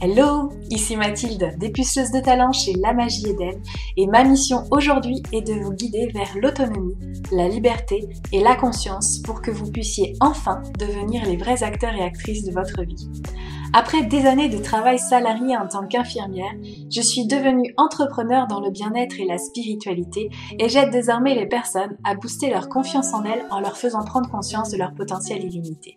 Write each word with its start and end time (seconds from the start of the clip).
Hello, 0.00 0.43
ici 0.74 0.96
Mathilde, 0.96 1.54
dépuceuse 1.56 2.10
de 2.10 2.18
talent 2.18 2.50
chez 2.50 2.72
La 2.74 2.92
Magie 2.92 3.28
Eden, 3.28 3.62
et 3.96 4.06
ma 4.08 4.24
mission 4.24 4.64
aujourd'hui 4.72 5.22
est 5.32 5.46
de 5.46 5.54
vous 5.54 5.72
guider 5.72 6.08
vers 6.12 6.36
l'autonomie, 6.36 6.96
la 7.30 7.48
liberté 7.48 8.08
et 8.32 8.40
la 8.40 8.56
conscience 8.56 9.20
pour 9.20 9.40
que 9.40 9.52
vous 9.52 9.70
puissiez 9.70 10.14
enfin 10.20 10.62
devenir 10.78 11.24
les 11.26 11.36
vrais 11.36 11.62
acteurs 11.62 11.94
et 11.94 12.02
actrices 12.02 12.44
de 12.44 12.52
votre 12.52 12.82
vie. 12.82 13.08
Après 13.76 14.02
des 14.02 14.26
années 14.26 14.48
de 14.48 14.58
travail 14.58 15.00
salarié 15.00 15.56
en 15.56 15.66
tant 15.66 15.86
qu'infirmière, 15.86 16.52
je 16.90 17.00
suis 17.00 17.26
devenue 17.26 17.74
entrepreneur 17.76 18.46
dans 18.46 18.60
le 18.60 18.70
bien-être 18.70 19.18
et 19.18 19.24
la 19.24 19.38
spiritualité 19.38 20.30
et 20.58 20.68
j'aide 20.68 20.90
désormais 20.90 21.34
les 21.34 21.46
personnes 21.46 21.96
à 22.04 22.14
booster 22.14 22.50
leur 22.50 22.68
confiance 22.68 23.12
en 23.14 23.24
elles 23.24 23.44
en 23.50 23.58
leur 23.58 23.76
faisant 23.76 24.04
prendre 24.04 24.30
conscience 24.30 24.70
de 24.70 24.76
leur 24.76 24.94
potentiel 24.94 25.44
illimité. 25.44 25.96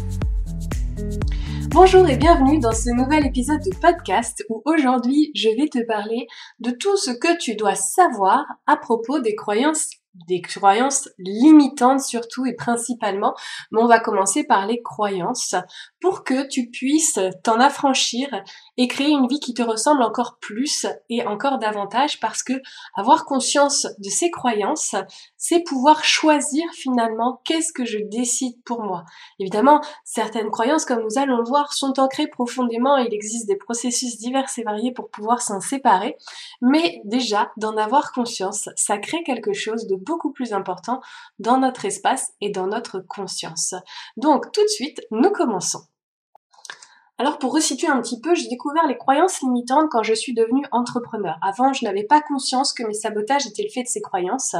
Bonjour 1.73 2.05
et 2.09 2.17
bienvenue 2.17 2.59
dans 2.59 2.73
ce 2.73 2.89
nouvel 2.89 3.25
épisode 3.25 3.61
de 3.61 3.73
podcast 3.79 4.43
où 4.49 4.61
aujourd'hui 4.65 5.31
je 5.35 5.47
vais 5.47 5.69
te 5.69 5.81
parler 5.87 6.27
de 6.59 6.71
tout 6.71 6.97
ce 6.97 7.11
que 7.11 7.37
tu 7.37 7.55
dois 7.55 7.75
savoir 7.75 8.45
à 8.67 8.75
propos 8.75 9.19
des 9.19 9.35
croyances 9.35 9.89
des 10.27 10.41
croyances 10.41 11.09
limitantes 11.17 12.01
surtout 12.01 12.45
et 12.45 12.53
principalement, 12.53 13.33
mais 13.71 13.81
on 13.81 13.87
va 13.87 13.99
commencer 13.99 14.43
par 14.43 14.65
les 14.67 14.81
croyances 14.81 15.55
pour 15.99 16.23
que 16.23 16.47
tu 16.47 16.69
puisses 16.69 17.19
t'en 17.43 17.59
affranchir 17.59 18.27
et 18.77 18.87
créer 18.87 19.09
une 19.09 19.27
vie 19.27 19.39
qui 19.39 19.53
te 19.53 19.61
ressemble 19.61 20.03
encore 20.03 20.37
plus 20.39 20.85
et 21.09 21.25
encore 21.25 21.59
davantage 21.59 22.19
parce 22.19 22.43
que 22.43 22.53
avoir 22.95 23.25
conscience 23.25 23.87
de 23.99 24.09
ces 24.09 24.31
croyances, 24.31 24.95
c'est 25.37 25.63
pouvoir 25.63 26.03
choisir 26.03 26.65
finalement 26.73 27.41
qu'est-ce 27.45 27.73
que 27.73 27.85
je 27.85 27.99
décide 27.99 28.61
pour 28.63 28.83
moi. 28.83 29.03
Évidemment, 29.39 29.81
certaines 30.03 30.49
croyances, 30.49 30.85
comme 30.85 31.03
nous 31.03 31.17
allons 31.17 31.37
le 31.37 31.47
voir, 31.47 31.73
sont 31.73 31.99
ancrées 31.99 32.27
profondément. 32.27 32.97
Et 32.97 33.05
il 33.07 33.13
existe 33.13 33.47
des 33.47 33.55
processus 33.55 34.17
divers 34.17 34.49
et 34.57 34.63
variés 34.63 34.91
pour 34.91 35.09
pouvoir 35.09 35.41
s'en 35.41 35.59
séparer, 35.61 36.17
mais 36.61 37.01
déjà, 37.05 37.51
d'en 37.57 37.77
avoir 37.77 38.11
conscience, 38.11 38.69
ça 38.75 38.97
crée 38.97 39.23
quelque 39.23 39.53
chose 39.53 39.87
de 39.87 39.95
beaucoup 40.01 40.31
plus 40.31 40.53
important 40.53 41.01
dans 41.39 41.57
notre 41.57 41.85
espace 41.85 42.33
et 42.41 42.49
dans 42.49 42.67
notre 42.67 42.99
conscience. 42.99 43.73
Donc, 44.17 44.51
tout 44.51 44.63
de 44.63 44.67
suite, 44.69 45.01
nous 45.11 45.31
commençons. 45.31 45.81
Alors 47.21 47.37
pour 47.37 47.53
resituer 47.53 47.87
un 47.87 48.01
petit 48.01 48.19
peu, 48.19 48.33
j'ai 48.33 48.47
découvert 48.47 48.87
les 48.87 48.97
croyances 48.97 49.41
limitantes 49.41 49.91
quand 49.91 50.01
je 50.01 50.15
suis 50.15 50.33
devenue 50.33 50.65
entrepreneur. 50.71 51.37
Avant, 51.43 51.71
je 51.71 51.85
n'avais 51.85 52.03
pas 52.03 52.19
conscience 52.19 52.73
que 52.73 52.81
mes 52.81 52.95
sabotages 52.95 53.45
étaient 53.45 53.61
le 53.61 53.69
fait 53.69 53.83
de 53.83 53.87
ces 53.87 54.01
croyances. 54.01 54.55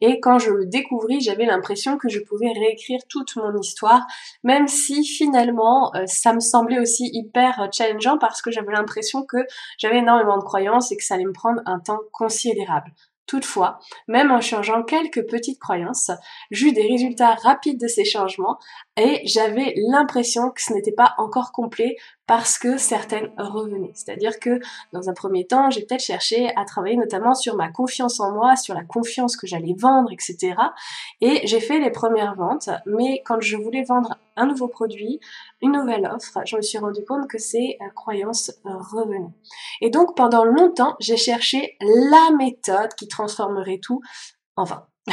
Et 0.00 0.18
quand 0.18 0.40
je 0.40 0.50
le 0.50 0.66
découvris, 0.66 1.20
j'avais 1.20 1.46
l'impression 1.46 1.98
que 1.98 2.08
je 2.08 2.18
pouvais 2.18 2.50
réécrire 2.50 2.98
toute 3.08 3.36
mon 3.36 3.56
histoire, 3.60 4.08
même 4.42 4.66
si 4.66 5.04
finalement, 5.04 5.94
euh, 5.94 6.02
ça 6.06 6.32
me 6.32 6.40
semblait 6.40 6.80
aussi 6.80 7.08
hyper 7.12 7.68
challengeant 7.72 8.18
parce 8.18 8.42
que 8.42 8.50
j'avais 8.50 8.72
l'impression 8.72 9.24
que 9.24 9.38
j'avais 9.78 9.98
énormément 9.98 10.38
de 10.38 10.42
croyances 10.42 10.90
et 10.90 10.96
que 10.96 11.04
ça 11.04 11.14
allait 11.14 11.26
me 11.26 11.32
prendre 11.32 11.62
un 11.64 11.78
temps 11.78 12.00
considérable. 12.10 12.92
Toutefois, 13.30 13.78
même 14.08 14.32
en 14.32 14.40
changeant 14.40 14.82
quelques 14.82 15.24
petites 15.24 15.60
croyances, 15.60 16.10
j'eus 16.50 16.72
des 16.72 16.82
résultats 16.82 17.36
rapides 17.36 17.80
de 17.80 17.86
ces 17.86 18.04
changements 18.04 18.58
et 19.00 19.22
j'avais 19.24 19.72
l'impression 19.76 20.50
que 20.50 20.60
ce 20.60 20.74
n'était 20.74 20.92
pas 20.92 21.14
encore 21.16 21.52
complet 21.52 21.96
parce 22.26 22.58
que 22.58 22.76
certaines 22.76 23.32
revenaient. 23.38 23.92
C'est-à-dire 23.94 24.38
que 24.38 24.60
dans 24.92 25.08
un 25.08 25.14
premier 25.14 25.46
temps, 25.46 25.70
j'ai 25.70 25.86
peut-être 25.86 26.02
cherché 26.02 26.54
à 26.54 26.66
travailler 26.66 26.96
notamment 26.96 27.32
sur 27.32 27.56
ma 27.56 27.70
confiance 27.70 28.20
en 28.20 28.32
moi, 28.32 28.56
sur 28.56 28.74
la 28.74 28.84
confiance 28.84 29.38
que 29.38 29.46
j'allais 29.46 29.74
vendre, 29.74 30.12
etc. 30.12 30.54
Et 31.22 31.46
j'ai 31.46 31.60
fait 31.60 31.80
les 31.80 31.90
premières 31.90 32.34
ventes, 32.34 32.68
mais 32.84 33.22
quand 33.24 33.40
je 33.40 33.56
voulais 33.56 33.84
vendre 33.84 34.18
un 34.36 34.44
nouveau 34.44 34.68
produit, 34.68 35.18
une 35.62 35.72
nouvelle 35.72 36.04
offre, 36.04 36.42
je 36.44 36.56
me 36.56 36.62
suis 36.62 36.76
rendu 36.76 37.02
compte 37.02 37.26
que 37.26 37.38
ces 37.38 37.78
euh, 37.80 37.88
croyances 37.96 38.50
euh, 38.66 38.76
revenaient. 38.76 39.32
Et 39.80 39.88
donc 39.88 40.14
pendant 40.14 40.44
longtemps, 40.44 40.94
j'ai 41.00 41.16
cherché 41.16 41.78
la 41.80 42.36
méthode 42.36 42.92
qui 42.98 43.08
transformerait 43.08 43.80
tout 43.82 44.02
en 44.56 44.64
vain. 44.64 44.89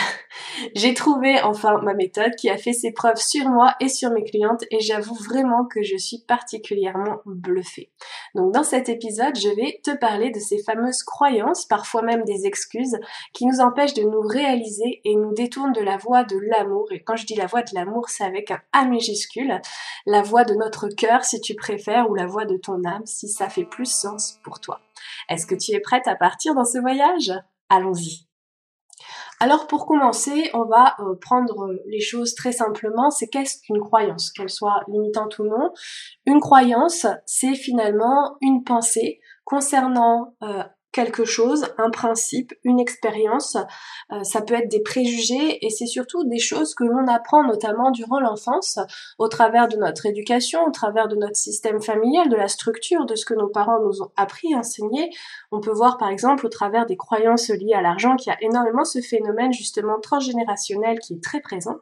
J'ai 0.75 0.93
trouvé 0.93 1.39
enfin 1.41 1.79
ma 1.83 1.93
méthode 1.93 2.35
qui 2.35 2.49
a 2.49 2.57
fait 2.57 2.73
ses 2.73 2.91
preuves 2.91 3.17
sur 3.17 3.47
moi 3.49 3.75
et 3.79 3.89
sur 3.89 4.11
mes 4.11 4.23
clientes 4.23 4.63
et 4.71 4.79
j'avoue 4.79 5.15
vraiment 5.15 5.65
que 5.65 5.81
je 5.83 5.95
suis 5.97 6.23
particulièrement 6.27 7.19
bluffée. 7.25 7.91
Donc 8.35 8.53
dans 8.53 8.63
cet 8.63 8.89
épisode, 8.89 9.35
je 9.37 9.49
vais 9.49 9.79
te 9.83 9.95
parler 9.95 10.31
de 10.31 10.39
ces 10.39 10.61
fameuses 10.63 11.03
croyances, 11.03 11.65
parfois 11.65 12.01
même 12.01 12.23
des 12.23 12.45
excuses, 12.45 12.97
qui 13.33 13.45
nous 13.45 13.59
empêchent 13.59 13.93
de 13.93 14.03
nous 14.03 14.21
réaliser 14.21 15.01
et 15.03 15.15
nous 15.15 15.33
détournent 15.33 15.73
de 15.73 15.81
la 15.81 15.97
voie 15.97 16.23
de 16.23 16.37
l'amour. 16.37 16.87
Et 16.91 17.03
quand 17.03 17.15
je 17.15 17.25
dis 17.25 17.35
la 17.35 17.47
voie 17.47 17.63
de 17.63 17.73
l'amour, 17.73 18.09
c'est 18.09 18.23
avec 18.23 18.51
un 18.51 18.59
A 18.73 18.85
majuscule, 18.85 19.61
la 20.05 20.21
voie 20.21 20.43
de 20.43 20.55
notre 20.55 20.89
cœur 20.89 21.23
si 21.23 21.39
tu 21.39 21.55
préfères 21.55 22.09
ou 22.09 22.15
la 22.15 22.25
voie 22.25 22.45
de 22.45 22.57
ton 22.57 22.83
âme 22.83 23.05
si 23.05 23.29
ça 23.29 23.49
fait 23.49 23.65
plus 23.65 23.91
sens 23.91 24.39
pour 24.43 24.59
toi. 24.59 24.81
Est-ce 25.29 25.45
que 25.45 25.55
tu 25.55 25.71
es 25.71 25.79
prête 25.79 26.07
à 26.07 26.15
partir 26.15 26.55
dans 26.55 26.65
ce 26.65 26.79
voyage? 26.79 27.31
Allons-y. 27.69 28.26
Alors 29.39 29.67
pour 29.67 29.85
commencer, 29.85 30.49
on 30.53 30.65
va 30.65 30.95
euh, 30.99 31.15
prendre 31.21 31.69
les 31.87 31.99
choses 31.99 32.33
très 32.33 32.51
simplement. 32.51 33.11
C'est 33.11 33.27
qu'est-ce 33.27 33.61
qu'une 33.61 33.79
croyance, 33.79 34.31
qu'elle 34.31 34.49
soit 34.49 34.81
limitante 34.87 35.37
ou 35.39 35.45
non. 35.45 35.71
Une 36.25 36.39
croyance, 36.39 37.05
c'est 37.25 37.55
finalement 37.55 38.37
une 38.41 38.63
pensée 38.63 39.19
concernant 39.45 40.35
euh, 40.43 40.63
quelque 40.97 41.25
chose, 41.25 41.67
un 41.77 41.91
principe, 41.91 42.55
une 42.63 42.79
expérience. 42.79 43.55
Euh, 44.11 44.23
ça 44.23 44.41
peut 44.41 44.55
être 44.55 44.67
des 44.67 44.81
préjugés 44.81 45.63
et 45.63 45.69
c'est 45.69 45.85
surtout 45.85 46.23
des 46.23 46.39
choses 46.39 46.73
que 46.73 46.83
l'on 46.83 47.07
apprend 47.07 47.43
notamment 47.43 47.91
durant 47.91 48.19
l'enfance 48.19 48.79
au 49.19 49.27
travers 49.27 49.67
de 49.67 49.77
notre 49.77 50.07
éducation, 50.07 50.63
au 50.65 50.71
travers 50.71 51.07
de 51.07 51.15
notre 51.15 51.35
système 51.35 51.83
familial, 51.83 52.29
de 52.29 52.35
la 52.35 52.47
structure, 52.47 53.05
de 53.05 53.13
ce 53.13 53.25
que 53.25 53.35
nos 53.35 53.47
parents 53.47 53.79
nous 53.85 54.01
ont 54.01 54.09
appris, 54.15 54.55
enseigné. 54.55 55.11
On 55.51 55.61
peut 55.61 55.71
voir 55.71 55.99
par 55.99 56.09
exemple 56.09 56.47
au 56.47 56.49
travers 56.49 56.87
des 56.87 56.97
croyances 56.97 57.49
liées 57.49 57.75
à 57.75 57.83
l'argent 57.83 58.15
qu'il 58.15 58.31
y 58.31 58.35
a 58.35 58.41
énormément 58.41 58.83
ce 58.83 58.99
phénomène 58.99 59.53
justement 59.53 59.99
transgénérationnel 59.99 60.97
qui 60.97 61.13
est 61.13 61.23
très 61.23 61.41
présent. 61.41 61.75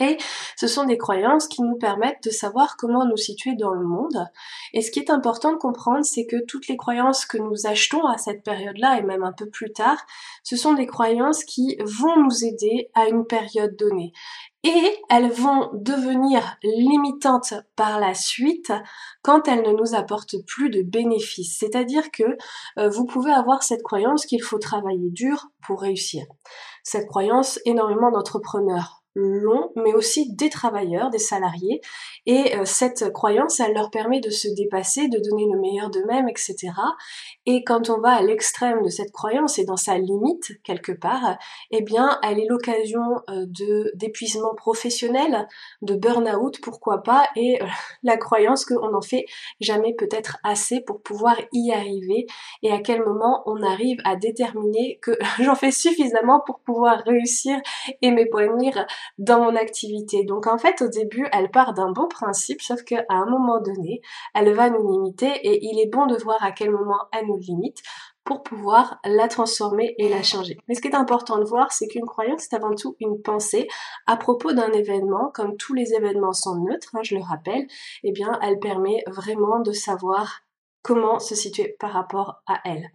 Et 0.00 0.18
ce 0.56 0.66
sont 0.66 0.84
des 0.84 0.98
croyances 0.98 1.46
qui 1.46 1.62
nous 1.62 1.76
permettent 1.76 2.24
de 2.24 2.30
savoir 2.30 2.76
comment 2.76 3.04
nous 3.04 3.16
situer 3.16 3.54
dans 3.54 3.72
le 3.72 3.86
monde. 3.86 4.26
Et 4.72 4.82
ce 4.82 4.90
qui 4.90 4.98
est 4.98 5.10
important 5.10 5.52
de 5.52 5.58
comprendre, 5.58 6.04
c'est 6.04 6.26
que 6.26 6.44
toutes 6.44 6.66
les 6.66 6.76
croyances 6.76 7.26
que 7.26 7.38
nous 7.38 7.66
achetons 7.66 8.04
à 8.06 8.18
cette 8.18 8.42
période-là 8.42 8.98
et 8.98 9.02
même 9.02 9.22
un 9.22 9.32
peu 9.32 9.48
plus 9.48 9.72
tard, 9.72 10.04
ce 10.42 10.56
sont 10.56 10.74
des 10.74 10.86
croyances 10.86 11.44
qui 11.44 11.76
vont 11.84 12.20
nous 12.22 12.44
aider 12.44 12.90
à 12.94 13.06
une 13.06 13.24
période 13.24 13.76
donnée. 13.76 14.12
Et 14.64 14.96
elles 15.10 15.30
vont 15.30 15.70
devenir 15.74 16.56
limitantes 16.62 17.54
par 17.76 18.00
la 18.00 18.14
suite 18.14 18.72
quand 19.22 19.46
elles 19.46 19.62
ne 19.62 19.72
nous 19.72 19.94
apportent 19.94 20.42
plus 20.46 20.70
de 20.70 20.82
bénéfices. 20.82 21.58
C'est-à-dire 21.58 22.10
que 22.10 22.24
euh, 22.78 22.88
vous 22.88 23.04
pouvez 23.04 23.30
avoir 23.30 23.62
cette 23.62 23.82
croyance 23.82 24.24
qu'il 24.24 24.42
faut 24.42 24.58
travailler 24.58 25.10
dur 25.10 25.48
pour 25.66 25.82
réussir. 25.82 26.24
Cette 26.82 27.06
croyance, 27.06 27.60
énormément 27.66 28.10
d'entrepreneurs 28.10 29.03
long, 29.14 29.70
mais 29.76 29.94
aussi 29.94 30.32
des 30.34 30.50
travailleurs, 30.50 31.10
des 31.10 31.18
salariés. 31.18 31.80
Et 32.26 32.56
euh, 32.56 32.64
cette 32.64 33.12
croyance, 33.12 33.60
elle 33.60 33.74
leur 33.74 33.90
permet 33.90 34.20
de 34.20 34.30
se 34.30 34.48
dépasser, 34.48 35.08
de 35.08 35.18
donner 35.18 35.46
le 35.50 35.60
meilleur 35.60 35.90
d'eux-mêmes, 35.90 36.28
etc. 36.28 36.72
Et 37.46 37.62
quand 37.64 37.90
on 37.90 38.00
va 38.00 38.12
à 38.12 38.22
l'extrême 38.22 38.82
de 38.82 38.88
cette 38.88 39.12
croyance 39.12 39.58
et 39.58 39.64
dans 39.64 39.76
sa 39.76 39.98
limite 39.98 40.52
quelque 40.64 40.92
part, 40.92 41.36
eh 41.70 41.82
bien, 41.82 42.18
elle 42.22 42.40
est 42.40 42.46
l'occasion 42.46 43.02
euh, 43.30 43.44
de 43.46 43.92
d'épuisement 43.94 44.54
professionnel, 44.54 45.46
de 45.82 45.94
burn-out, 45.94 46.60
pourquoi 46.62 47.02
pas, 47.02 47.28
et 47.36 47.62
euh, 47.62 47.66
la 48.02 48.16
croyance 48.16 48.64
qu'on 48.64 48.90
n'en 48.90 49.02
fait 49.02 49.26
jamais 49.60 49.94
peut-être 49.94 50.38
assez 50.42 50.80
pour 50.80 51.02
pouvoir 51.02 51.36
y 51.52 51.72
arriver. 51.72 52.26
Et 52.62 52.72
à 52.72 52.80
quel 52.80 53.04
moment 53.04 53.42
on 53.46 53.62
arrive 53.62 53.98
à 54.04 54.16
déterminer 54.16 54.98
que 55.02 55.12
j'en 55.40 55.54
fais 55.54 55.70
suffisamment 55.70 56.40
pour 56.44 56.60
pouvoir 56.60 57.02
réussir 57.04 57.58
et 58.02 58.10
m'épanouir 58.10 58.86
dans 59.18 59.40
mon 59.40 59.56
activité. 59.56 60.24
Donc 60.24 60.46
en 60.46 60.58
fait, 60.58 60.82
au 60.82 60.88
début, 60.88 61.26
elle 61.32 61.50
part 61.50 61.74
d'un 61.74 61.92
bon 61.92 62.08
principe, 62.08 62.62
sauf 62.62 62.82
qu'à 62.82 63.04
un 63.08 63.26
moment 63.26 63.60
donné, 63.60 64.00
elle 64.34 64.52
va 64.52 64.70
nous 64.70 64.90
limiter 64.90 65.30
et 65.42 65.64
il 65.64 65.80
est 65.80 65.90
bon 65.90 66.06
de 66.06 66.16
voir 66.16 66.42
à 66.42 66.52
quel 66.52 66.70
moment 66.70 67.08
elle 67.12 67.26
nous 67.26 67.38
limite 67.38 67.82
pour 68.24 68.42
pouvoir 68.42 68.98
la 69.04 69.28
transformer 69.28 69.94
et 69.98 70.08
la 70.08 70.22
changer. 70.22 70.58
Mais 70.66 70.74
ce 70.74 70.80
qui 70.80 70.88
est 70.88 70.94
important 70.94 71.38
de 71.38 71.44
voir, 71.44 71.72
c'est 71.72 71.86
qu'une 71.86 72.06
croyance, 72.06 72.46
c'est 72.48 72.56
avant 72.56 72.74
tout 72.74 72.96
une 72.98 73.20
pensée 73.20 73.68
à 74.06 74.16
propos 74.16 74.52
d'un 74.52 74.72
événement, 74.72 75.30
comme 75.34 75.56
tous 75.56 75.74
les 75.74 75.92
événements 75.92 76.32
sont 76.32 76.56
neutres, 76.56 76.90
hein, 76.94 77.02
je 77.02 77.16
le 77.16 77.22
rappelle, 77.22 77.66
eh 78.02 78.12
bien, 78.12 78.38
elle 78.42 78.58
permet 78.58 79.04
vraiment 79.06 79.60
de 79.60 79.72
savoir 79.72 80.40
comment 80.82 81.18
se 81.18 81.34
situer 81.34 81.76
par 81.78 81.92
rapport 81.92 82.42
à 82.46 82.60
elle. 82.64 82.90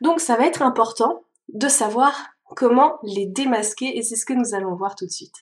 Donc, 0.00 0.20
ça 0.20 0.36
va 0.36 0.46
être 0.46 0.62
important 0.62 1.24
de 1.48 1.68
savoir 1.68 2.30
comment 2.56 2.98
les 3.02 3.26
démasquer 3.26 3.96
et 3.96 4.02
c'est 4.02 4.16
ce 4.16 4.24
que 4.24 4.32
nous 4.32 4.54
allons 4.54 4.74
voir 4.74 4.94
tout 4.94 5.06
de 5.06 5.10
suite. 5.10 5.41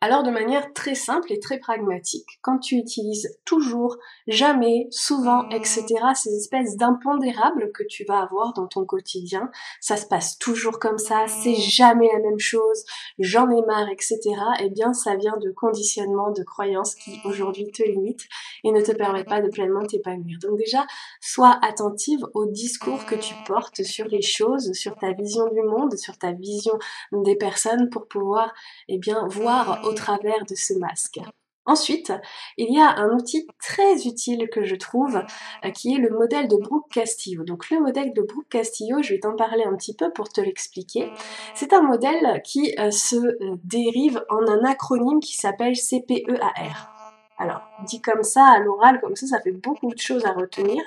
Alors 0.00 0.22
de 0.22 0.30
manière 0.30 0.72
très 0.74 0.94
simple 0.94 1.32
et 1.32 1.40
très 1.40 1.58
pragmatique, 1.58 2.38
quand 2.40 2.60
tu 2.60 2.76
utilises 2.76 3.36
toujours, 3.44 3.96
jamais, 4.28 4.86
souvent, 4.92 5.48
etc., 5.48 5.86
ces 6.14 6.36
espèces 6.36 6.76
d'impondérables 6.76 7.72
que 7.72 7.82
tu 7.82 8.04
vas 8.04 8.20
avoir 8.20 8.52
dans 8.52 8.68
ton 8.68 8.84
quotidien, 8.84 9.50
ça 9.80 9.96
se 9.96 10.06
passe 10.06 10.38
toujours 10.38 10.78
comme 10.78 10.98
ça, 10.98 11.26
c'est 11.26 11.56
jamais 11.56 12.08
la 12.12 12.20
même 12.20 12.38
chose, 12.38 12.84
j'en 13.18 13.50
ai 13.50 13.60
marre, 13.62 13.88
etc., 13.88 14.20
eh 14.60 14.70
bien 14.70 14.92
ça 14.94 15.16
vient 15.16 15.36
de 15.36 15.50
conditionnements, 15.50 16.30
de 16.30 16.44
croyances 16.44 16.94
qui 16.94 17.20
aujourd'hui 17.24 17.66
te 17.72 17.82
limitent 17.82 18.28
et 18.62 18.70
ne 18.70 18.80
te 18.80 18.92
permettent 18.92 19.28
pas 19.28 19.40
de 19.40 19.48
pleinement 19.48 19.84
t'épanouir. 19.84 20.38
Donc 20.40 20.58
déjà, 20.58 20.86
sois 21.20 21.58
attentive 21.62 22.24
au 22.34 22.46
discours 22.46 23.04
que 23.04 23.16
tu 23.16 23.34
portes 23.48 23.82
sur 23.82 24.06
les 24.06 24.22
choses, 24.22 24.72
sur 24.74 24.94
ta 24.94 25.10
vision 25.10 25.48
du 25.52 25.62
monde, 25.62 25.96
sur 25.96 26.16
ta 26.18 26.30
vision 26.30 26.78
des 27.10 27.34
personnes 27.34 27.90
pour 27.90 28.06
pouvoir, 28.06 28.54
eh 28.86 28.98
bien, 28.98 29.26
voir 29.26 29.87
au 29.88 29.94
travers 29.94 30.44
de 30.44 30.54
ce 30.54 30.74
masque. 30.74 31.18
Ensuite, 31.68 32.14
il 32.56 32.74
y 32.74 32.80
a 32.80 32.96
un 32.96 33.10
outil 33.14 33.46
très 33.62 34.06
utile 34.06 34.48
que 34.50 34.64
je 34.64 34.74
trouve, 34.74 35.22
euh, 35.66 35.70
qui 35.70 35.94
est 35.94 35.98
le 35.98 36.08
modèle 36.08 36.48
de 36.48 36.56
Brooke 36.56 36.90
Castillo. 36.90 37.44
Donc 37.44 37.68
le 37.68 37.78
modèle 37.78 38.14
de 38.14 38.22
Brooke 38.22 38.48
Castillo, 38.48 39.02
je 39.02 39.12
vais 39.12 39.20
t'en 39.20 39.36
parler 39.36 39.64
un 39.64 39.76
petit 39.76 39.94
peu 39.94 40.10
pour 40.10 40.30
te 40.30 40.40
l'expliquer. 40.40 41.12
C'est 41.54 41.74
un 41.74 41.82
modèle 41.82 42.40
qui 42.42 42.74
euh, 42.78 42.90
se 42.90 43.16
euh, 43.16 43.58
dérive 43.64 44.24
en 44.30 44.48
un 44.48 44.64
acronyme 44.64 45.20
qui 45.20 45.36
s'appelle 45.36 45.74
CPEAR. 45.74 46.90
Alors, 47.36 47.60
dit 47.84 48.00
comme 48.00 48.22
ça, 48.22 48.46
à 48.46 48.60
l'oral, 48.60 48.98
comme 49.02 49.14
ça, 49.14 49.26
ça 49.26 49.38
fait 49.38 49.52
beaucoup 49.52 49.92
de 49.92 49.98
choses 49.98 50.24
à 50.24 50.32
retenir. 50.32 50.82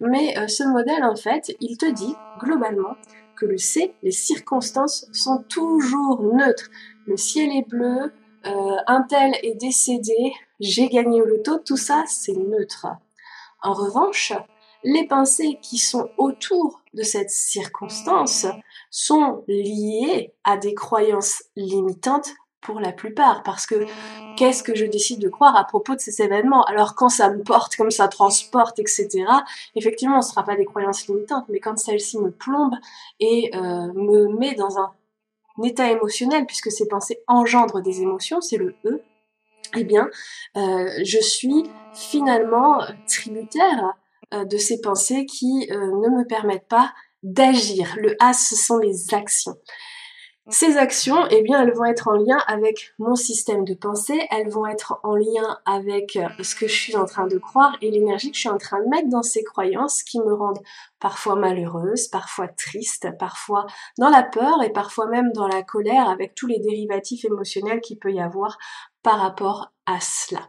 Mais 0.00 0.34
ce 0.48 0.62
modèle, 0.64 1.04
en 1.04 1.16
fait, 1.16 1.54
il 1.60 1.76
te 1.76 1.84
dit, 1.84 2.14
globalement, 2.38 2.96
que 3.36 3.44
le 3.44 3.58
C, 3.58 3.92
les 4.02 4.10
circonstances, 4.10 5.06
sont 5.12 5.44
toujours 5.50 6.22
neutres. 6.22 6.70
Le 7.06 7.18
ciel 7.18 7.50
est 7.50 7.68
bleu, 7.68 8.10
euh, 8.46 8.76
un 8.86 9.02
tel 9.02 9.34
est 9.42 9.54
décédé, 9.54 10.32
j'ai 10.60 10.88
gagné 10.88 11.22
au 11.22 11.24
loto, 11.24 11.58
tout 11.58 11.76
ça 11.76 12.04
c'est 12.06 12.36
neutre. 12.36 12.86
En 13.62 13.74
revanche, 13.74 14.32
les 14.84 15.06
pensées 15.06 15.58
qui 15.62 15.78
sont 15.78 16.08
autour 16.18 16.80
de 16.94 17.02
cette 17.02 17.30
circonstance 17.30 18.46
sont 18.90 19.44
liées 19.48 20.32
à 20.44 20.56
des 20.56 20.74
croyances 20.74 21.44
limitantes 21.56 22.30
pour 22.60 22.78
la 22.78 22.92
plupart, 22.92 23.42
parce 23.42 23.66
que 23.66 23.86
qu'est-ce 24.36 24.62
que 24.62 24.74
je 24.74 24.86
décide 24.86 25.20
de 25.20 25.28
croire 25.28 25.56
à 25.56 25.64
propos 25.64 25.96
de 25.96 26.00
ces 26.00 26.22
événements? 26.22 26.64
Alors 26.64 26.94
quand 26.94 27.08
ça 27.08 27.28
me 27.30 27.42
porte, 27.42 27.74
comme 27.76 27.90
ça 27.90 28.06
transporte, 28.06 28.78
etc., 28.78 29.24
effectivement, 29.74 30.22
ce 30.22 30.28
ne 30.28 30.30
sera 30.30 30.44
pas 30.44 30.56
des 30.56 30.64
croyances 30.64 31.08
limitantes, 31.08 31.44
mais 31.48 31.58
quand 31.58 31.76
celle-ci 31.76 32.18
me 32.18 32.30
plombe 32.30 32.74
et 33.18 33.50
euh, 33.54 33.92
me 33.92 34.28
met 34.38 34.54
dans 34.54 34.78
un 34.78 34.92
état 35.64 35.90
émotionnel, 35.90 36.46
puisque 36.46 36.70
ces 36.70 36.86
pensées 36.88 37.20
engendrent 37.26 37.82
des 37.82 38.00
émotions, 38.00 38.40
c'est 38.40 38.56
le 38.56 38.74
E, 38.84 39.02
eh 39.76 39.84
bien, 39.84 40.08
euh, 40.56 40.88
je 41.04 41.18
suis 41.18 41.64
finalement 41.94 42.82
tributaire 43.06 43.94
euh, 44.34 44.44
de 44.44 44.56
ces 44.56 44.80
pensées 44.80 45.26
qui 45.26 45.68
euh, 45.70 45.76
ne 45.76 46.08
me 46.08 46.26
permettent 46.26 46.68
pas 46.68 46.92
d'agir. 47.22 47.94
Le 47.98 48.16
A, 48.20 48.32
ce 48.32 48.56
sont 48.56 48.78
les 48.78 49.14
actions. 49.14 49.56
Ces 50.48 50.76
actions, 50.76 51.24
eh 51.30 51.40
bien, 51.42 51.62
elles 51.62 51.72
vont 51.72 51.84
être 51.84 52.08
en 52.08 52.16
lien 52.16 52.38
avec 52.48 52.94
mon 52.98 53.14
système 53.14 53.64
de 53.64 53.74
pensée, 53.74 54.26
elles 54.32 54.48
vont 54.48 54.66
être 54.66 54.98
en 55.04 55.14
lien 55.14 55.60
avec 55.66 56.16
euh, 56.16 56.26
ce 56.42 56.56
que 56.56 56.66
je 56.66 56.74
suis 56.74 56.96
en 56.96 57.04
train 57.04 57.28
de 57.28 57.38
croire 57.38 57.76
et 57.80 57.92
l'énergie 57.92 58.30
que 58.32 58.34
je 58.34 58.40
suis 58.40 58.48
en 58.48 58.58
train 58.58 58.82
de 58.82 58.88
mettre 58.88 59.08
dans 59.08 59.22
ces 59.22 59.44
croyances 59.44 60.02
qui 60.02 60.18
me 60.18 60.34
rendent 60.34 60.62
parfois 60.98 61.36
malheureuse, 61.36 62.08
parfois 62.08 62.48
triste, 62.48 63.08
parfois 63.20 63.66
dans 63.98 64.08
la 64.08 64.24
peur 64.24 64.64
et 64.64 64.72
parfois 64.72 65.06
même 65.06 65.30
dans 65.32 65.46
la 65.46 65.62
colère 65.62 66.08
avec 66.08 66.34
tous 66.34 66.48
les 66.48 66.58
dérivatifs 66.58 67.24
émotionnels 67.24 67.80
qu'il 67.80 68.00
peut 68.00 68.12
y 68.12 68.20
avoir 68.20 68.58
par 69.02 69.18
rapport 69.18 69.72
à 69.86 69.98
cela. 70.00 70.48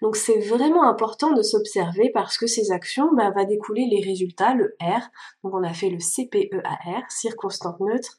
Donc 0.00 0.16
c'est 0.16 0.40
vraiment 0.40 0.88
important 0.88 1.32
de 1.32 1.42
s'observer 1.42 2.10
parce 2.12 2.36
que 2.36 2.48
ces 2.48 2.72
actions 2.72 3.10
bah, 3.14 3.30
va 3.30 3.44
découler 3.44 3.86
les 3.88 4.02
résultats, 4.02 4.54
le 4.54 4.76
R. 4.80 5.02
Donc 5.44 5.54
on 5.54 5.62
a 5.62 5.72
fait 5.72 5.88
le 5.88 5.98
CPEAR, 5.98 7.04
circonstante 7.08 7.78
neutre, 7.78 8.18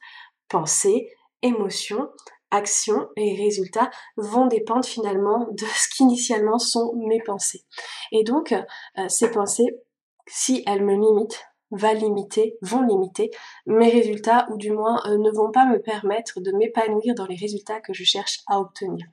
pensée, 0.49 1.09
émotion, 1.41 2.09
action 2.51 3.09
et 3.15 3.35
résultats 3.35 3.89
vont 4.15 4.45
dépendre 4.45 4.85
finalement 4.85 5.47
de 5.51 5.65
ce 5.65 5.89
qu'initialement 5.89 6.59
sont 6.59 6.93
mes 7.07 7.21
pensées. 7.21 7.65
Et 8.11 8.23
donc, 8.23 8.53
euh, 8.53 9.09
ces 9.09 9.31
pensées, 9.31 9.79
si 10.27 10.63
elles 10.67 10.83
me 10.83 10.93
limitent, 10.93 11.45
va 11.71 11.93
limiter, 11.93 12.57
vont 12.61 12.83
limiter 12.83 13.31
mes 13.65 13.89
résultats 13.89 14.47
ou 14.51 14.57
du 14.57 14.71
moins 14.71 15.01
euh, 15.07 15.17
ne 15.17 15.31
vont 15.31 15.51
pas 15.51 15.65
me 15.65 15.81
permettre 15.81 16.39
de 16.39 16.51
m'épanouir 16.51 17.15
dans 17.15 17.25
les 17.25 17.35
résultats 17.35 17.81
que 17.81 17.93
je 17.93 18.03
cherche 18.03 18.41
à 18.47 18.59
obtenir. 18.59 19.05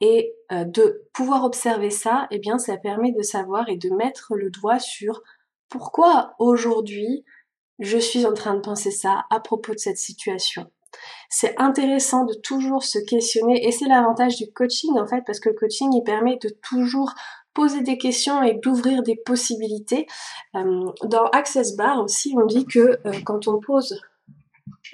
Et 0.00 0.32
euh, 0.52 0.64
de 0.64 1.08
pouvoir 1.12 1.44
observer 1.44 1.90
ça, 1.90 2.28
eh 2.30 2.38
bien 2.38 2.58
ça 2.58 2.76
permet 2.76 3.12
de 3.12 3.22
savoir 3.22 3.68
et 3.68 3.76
de 3.76 3.90
mettre 3.90 4.34
le 4.36 4.50
doigt 4.50 4.78
sur 4.78 5.22
pourquoi 5.68 6.34
aujourd'hui 6.38 7.24
je 7.80 7.98
suis 7.98 8.26
en 8.26 8.34
train 8.34 8.54
de 8.54 8.60
penser 8.60 8.90
ça 8.90 9.24
à 9.30 9.40
propos 9.40 9.72
de 9.72 9.78
cette 9.78 9.98
situation. 9.98 10.70
C'est 11.28 11.58
intéressant 11.58 12.24
de 12.24 12.34
toujours 12.34 12.82
se 12.82 12.98
questionner 12.98 13.66
et 13.66 13.72
c'est 13.72 13.86
l'avantage 13.86 14.36
du 14.36 14.52
coaching 14.52 14.98
en 14.98 15.06
fait 15.06 15.22
parce 15.24 15.40
que 15.40 15.48
le 15.48 15.54
coaching 15.54 15.90
il 15.94 16.02
permet 16.02 16.36
de 16.36 16.48
toujours 16.48 17.12
poser 17.54 17.80
des 17.82 17.96
questions 17.96 18.42
et 18.42 18.54
d'ouvrir 18.54 19.02
des 19.02 19.16
possibilités. 19.16 20.06
Euh, 20.56 20.90
dans 21.04 21.24
Access 21.32 21.76
Bar 21.76 22.02
aussi 22.02 22.34
on 22.36 22.46
dit 22.46 22.66
que 22.66 22.98
euh, 23.06 23.20
quand 23.24 23.48
on 23.48 23.60
pose 23.60 24.00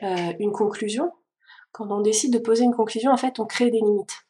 euh, 0.03 0.33
une 0.39 0.53
conclusion, 0.53 1.11
quand 1.73 1.91
on 1.91 2.01
décide 2.01 2.33
de 2.33 2.39
poser 2.39 2.65
une 2.65 2.75
conclusion 2.75 3.11
en 3.11 3.17
fait 3.17 3.41
on 3.41 3.47
crée 3.47 3.71
des 3.71 3.81
limites. 3.81 4.23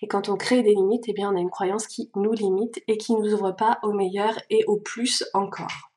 Et 0.00 0.08
quand 0.08 0.30
on 0.30 0.36
crée 0.36 0.62
des 0.62 0.74
limites, 0.74 1.04
eh 1.06 1.12
bien 1.12 1.30
on 1.30 1.36
a 1.36 1.40
une 1.40 1.50
croyance 1.50 1.86
qui 1.86 2.10
nous 2.16 2.32
limite 2.32 2.82
et 2.88 2.96
qui 2.96 3.14
nous 3.14 3.34
ouvre 3.34 3.52
pas 3.52 3.78
au 3.82 3.92
meilleur 3.92 4.32
et 4.48 4.64
au 4.64 4.78
plus 4.78 5.24
encore. 5.34 5.92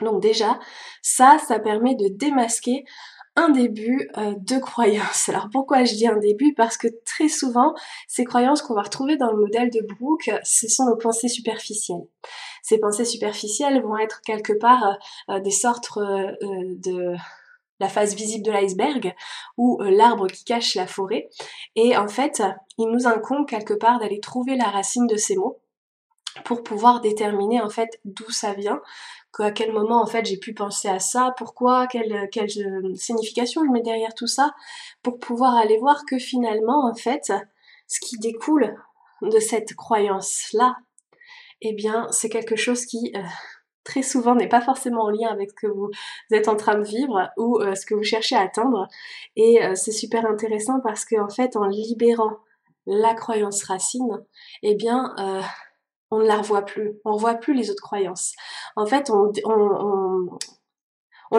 Donc 0.00 0.20
déjà, 0.20 0.58
ça, 1.02 1.38
ça 1.46 1.58
permet 1.58 1.94
de 1.94 2.08
démasquer 2.08 2.84
un 3.36 3.50
début 3.50 4.10
euh, 4.16 4.34
de 4.38 4.58
croyances. 4.58 5.28
Alors 5.28 5.48
pourquoi 5.52 5.84
je 5.84 5.94
dis 5.94 6.06
un 6.06 6.16
début? 6.16 6.54
Parce 6.54 6.76
que 6.76 6.88
très 7.04 7.28
souvent, 7.28 7.74
ces 8.08 8.24
croyances 8.24 8.62
qu'on 8.62 8.74
va 8.74 8.82
retrouver 8.82 9.16
dans 9.16 9.30
le 9.30 9.38
modèle 9.38 9.70
de 9.70 9.80
Brooke, 9.94 10.30
ce 10.42 10.68
sont 10.68 10.86
nos 10.86 10.96
pensées 10.96 11.28
superficielles. 11.28 12.06
Ces 12.62 12.78
pensées 12.78 13.04
superficielles 13.04 13.82
vont 13.82 13.98
être 13.98 14.22
quelque 14.22 14.54
part 14.54 14.84
euh, 14.84 15.34
euh, 15.34 15.40
des 15.40 15.50
sortes 15.50 15.98
de 15.98 17.14
la 17.78 17.88
face 17.88 18.14
visible 18.14 18.44
de 18.44 18.50
l'iceberg 18.50 19.14
ou 19.58 19.78
l'arbre 19.82 20.28
qui 20.28 20.44
cache 20.44 20.74
la 20.74 20.86
forêt. 20.86 21.28
Et 21.74 21.94
en 21.94 22.08
fait, 22.08 22.42
il 22.78 22.88
nous 22.88 23.06
incombe 23.06 23.46
quelque 23.46 23.74
part 23.74 23.98
d'aller 23.98 24.18
trouver 24.18 24.56
la 24.56 24.70
racine 24.70 25.06
de 25.06 25.16
ces 25.16 25.36
mots 25.36 25.60
pour 26.44 26.62
pouvoir 26.62 27.00
déterminer 27.00 27.60
en 27.60 27.68
fait 27.68 28.00
d'où 28.04 28.30
ça 28.30 28.54
vient, 28.54 28.80
à 29.42 29.50
quel 29.50 29.72
moment 29.72 30.02
en 30.02 30.06
fait 30.06 30.24
j'ai 30.24 30.38
pu 30.38 30.54
penser 30.54 30.88
à 30.88 30.98
ça, 30.98 31.34
pourquoi, 31.36 31.86
quelle, 31.86 32.28
quelle 32.30 32.50
signification 32.96 33.64
je 33.64 33.70
mets 33.70 33.82
derrière 33.82 34.14
tout 34.14 34.26
ça, 34.26 34.54
pour 35.02 35.18
pouvoir 35.18 35.56
aller 35.56 35.78
voir 35.78 36.04
que 36.08 36.18
finalement 36.18 36.88
en 36.88 36.94
fait 36.94 37.32
ce 37.86 38.00
qui 38.00 38.18
découle 38.18 38.74
de 39.22 39.38
cette 39.38 39.74
croyance-là, 39.74 40.76
eh 41.60 41.72
bien 41.72 42.08
c'est 42.10 42.28
quelque 42.28 42.56
chose 42.56 42.84
qui 42.86 43.12
euh, 43.16 43.20
très 43.84 44.02
souvent 44.02 44.34
n'est 44.34 44.48
pas 44.48 44.60
forcément 44.60 45.04
en 45.04 45.10
lien 45.10 45.28
avec 45.28 45.50
ce 45.50 45.54
que 45.54 45.72
vous 45.72 45.90
êtes 46.30 46.48
en 46.48 46.56
train 46.56 46.76
de 46.76 46.84
vivre 46.84 47.30
ou 47.36 47.60
euh, 47.60 47.74
ce 47.74 47.86
que 47.86 47.94
vous 47.94 48.02
cherchez 48.02 48.36
à 48.36 48.40
atteindre. 48.40 48.88
Et 49.36 49.62
euh, 49.64 49.74
c'est 49.74 49.92
super 49.92 50.26
intéressant 50.26 50.80
parce 50.80 51.04
qu'en 51.04 51.28
fait 51.28 51.56
en 51.56 51.66
libérant 51.66 52.38
la 52.86 53.14
croyance 53.14 53.64
racine, 53.64 54.24
eh 54.62 54.76
bien 54.76 55.14
on 56.10 56.18
ne 56.18 56.26
la 56.26 56.38
revoit 56.38 56.64
plus. 56.64 56.94
On 57.04 57.10
ne 57.10 57.14
revoit 57.14 57.34
plus 57.34 57.54
les 57.54 57.70
autres 57.70 57.82
croyances. 57.82 58.34
En 58.76 58.86
fait, 58.86 59.10
on, 59.10 59.32
on, 59.44 59.52
on 59.52 60.38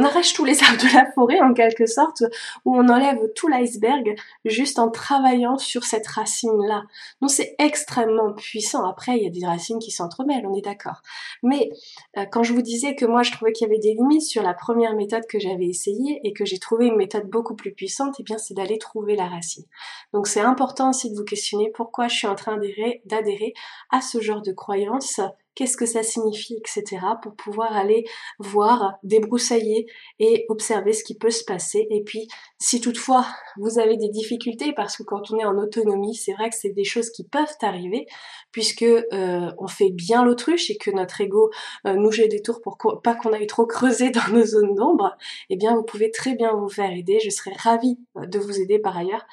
arrache 0.03 0.34
tous 0.34 0.46
les 0.46 0.62
arbres 0.63 0.82
de 0.82 0.94
la 0.94 1.12
forêt 1.13 1.39
en 1.41 1.53
quelque 1.53 1.86
sorte, 1.86 2.24
où 2.65 2.75
on 2.75 2.89
enlève 2.89 3.20
tout 3.36 3.48
l'iceberg 3.48 4.15
juste 4.46 4.79
en 4.79 4.89
travaillant 4.89 5.58
sur 5.58 5.84
cette 5.84 6.08
racine-là. 6.08 6.84
Donc 7.22 7.32
c'est 7.32 7.56
extrêmement 7.60 8.34
puissant. 8.34 8.86
Après, 8.86 9.17
il 9.17 9.24
y 9.24 9.27
a 9.27 9.29
des 9.29 9.46
racines 9.46 9.79
qui 9.79 9.91
s'entremêlent, 9.91 10.46
on 10.46 10.56
est 10.56 10.62
d'accord. 10.62 11.01
Mais 11.44 11.70
euh, 12.17 12.25
quand 12.25 12.44
je 12.44 12.53
vous 12.53 12.62
disais 12.62 12.96
que 12.96 13.06
moi 13.06 13.24
je 13.24 13.32
trouvais 13.32 13.51
qu'il 13.51 13.67
y 13.67 13.70
avait 13.70 13.79
des 13.79 13.94
limites 13.94 14.24
sur 14.24 14.44
la 14.44 14.53
première 14.53 14.96
méthode 14.96 15.25
que 15.27 15.39
j'avais 15.39 15.67
essayée 15.67 16.20
et 16.24 16.34
que 16.34 16.46
j'ai 16.46 16.60
trouvé 16.60 16.88
une 16.88 16.98
méthode 16.98 17.29
beaucoup 17.29 17.56
plus 17.56 17.74
puissante, 17.74 18.15
eh 18.20 18.24
bien 18.24 18.38
c'est 18.38 18.53
d'aller 18.53 18.77
trouver 18.77 19.15
la 19.15 19.27
racine. 19.27 19.65
Donc 20.13 20.27
c'est 20.27 20.41
important 20.41 20.89
aussi 20.89 21.10
de 21.12 21.15
vous 21.15 21.24
questionner 21.24 21.72
pourquoi 21.74 22.08
je 22.08 22.15
suis 22.15 22.27
en 22.27 22.36
train 22.36 22.58
d'adhérer 23.06 23.53
à 23.91 24.01
ce 24.01 24.22
genre 24.22 24.41
de 24.41 24.51
croyances 24.51 25.22
qu'est-ce 25.58 25.76
que 25.76 25.88
ça 25.88 26.04
signifie, 26.04 26.56
etc. 26.56 27.00
pour 27.24 27.36
pouvoir 27.36 27.76
aller 27.76 28.06
voir, 28.38 28.94
débroussailler 29.02 29.88
et 30.20 30.46
observer 30.50 30.94
ce 30.94 31.04
qui 31.04 31.18
peut 31.18 31.32
se 31.32 31.44
passer. 31.44 31.88
Et 31.90 32.04
puis, 32.04 32.28
si 32.60 32.80
toutefois 32.80 33.26
vous 33.58 33.80
avez 33.80 33.98
des 33.98 34.10
difficultés, 34.10 34.72
parce 34.74 34.96
que 34.96 35.02
quand 35.02 35.32
on 35.32 35.40
est 35.40 35.46
en 35.46 35.58
autonomie, 35.58 36.14
c'est 36.14 36.34
vrai 36.34 36.52
que 36.52 36.56
c'est 36.56 36.70
des 36.70 36.84
choses 36.84 37.10
qui 37.10 37.24
peuvent 37.28 37.56
arriver, 37.64 38.06
puisque 38.52 38.84
euh, 38.84 39.52
on 39.58 39.68
fait 39.68 39.90
bien 39.90 40.24
l'autruche 40.24 40.70
et 40.70 40.78
que 40.78 40.92
notre 40.92 41.22
ego 41.22 41.50
euh, 41.88 41.96
nous 41.96 42.12
jette 42.12 42.30
des 42.30 42.44
tours 42.44 42.62
pour 42.62 42.78
pas 43.04 43.16
qu'on 43.16 43.34
aille 43.34 43.48
trop 43.48 43.66
creuser 43.66 44.12
dans 44.12 44.30
nos 44.32 44.46
zones 44.46 44.76
d'ombre, 44.76 45.18
eh 45.50 45.56
bien 45.56 45.76
vous 45.76 45.84
pouvez 45.84 46.12
très 46.12 46.36
bien 46.36 46.54
vous 46.54 46.70
faire 46.70 46.92
aider. 46.92 47.18
Je 47.20 47.32
serais 47.32 47.56
ravie 47.58 47.98
euh, 48.18 48.28
de 48.28 48.38
vous 48.38 48.62
aider 48.62 48.78
par 48.78 48.96
ailleurs 48.96 49.26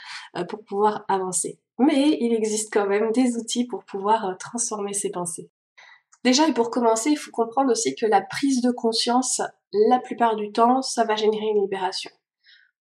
pour 0.48 0.64
pouvoir 0.64 1.04
avancer. 1.08 1.58
Mais 1.78 2.16
il 2.18 2.32
existe 2.32 2.72
quand 2.72 2.86
même 2.86 3.12
des 3.12 3.36
outils 3.36 3.66
pour 3.66 3.84
pouvoir 3.84 4.36
transformer 4.38 4.94
ces 4.94 5.10
pensées. 5.10 5.50
Déjà, 6.24 6.48
et 6.48 6.54
pour 6.54 6.70
commencer, 6.70 7.10
il 7.10 7.16
faut 7.16 7.30
comprendre 7.30 7.70
aussi 7.70 7.94
que 7.94 8.06
la 8.06 8.22
prise 8.22 8.62
de 8.62 8.70
conscience, 8.70 9.42
la 9.90 9.98
plupart 9.98 10.36
du 10.36 10.52
temps, 10.52 10.80
ça 10.80 11.04
va 11.04 11.16
générer 11.16 11.46
une 11.46 11.62
libération. 11.62 12.10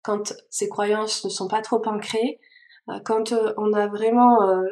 Quand 0.03 0.35
ces 0.51 0.69
croyances 0.69 1.25
ne 1.25 1.31
sont 1.31 1.47
pas 1.47 1.63
trop 1.63 1.81
ancrées, 1.87 2.41
euh, 2.89 2.99
quand 3.05 3.33
euh, 3.33 3.55
on 3.57 3.73
a 3.75 3.87
vraiment 3.87 4.43
euh, 4.43 4.65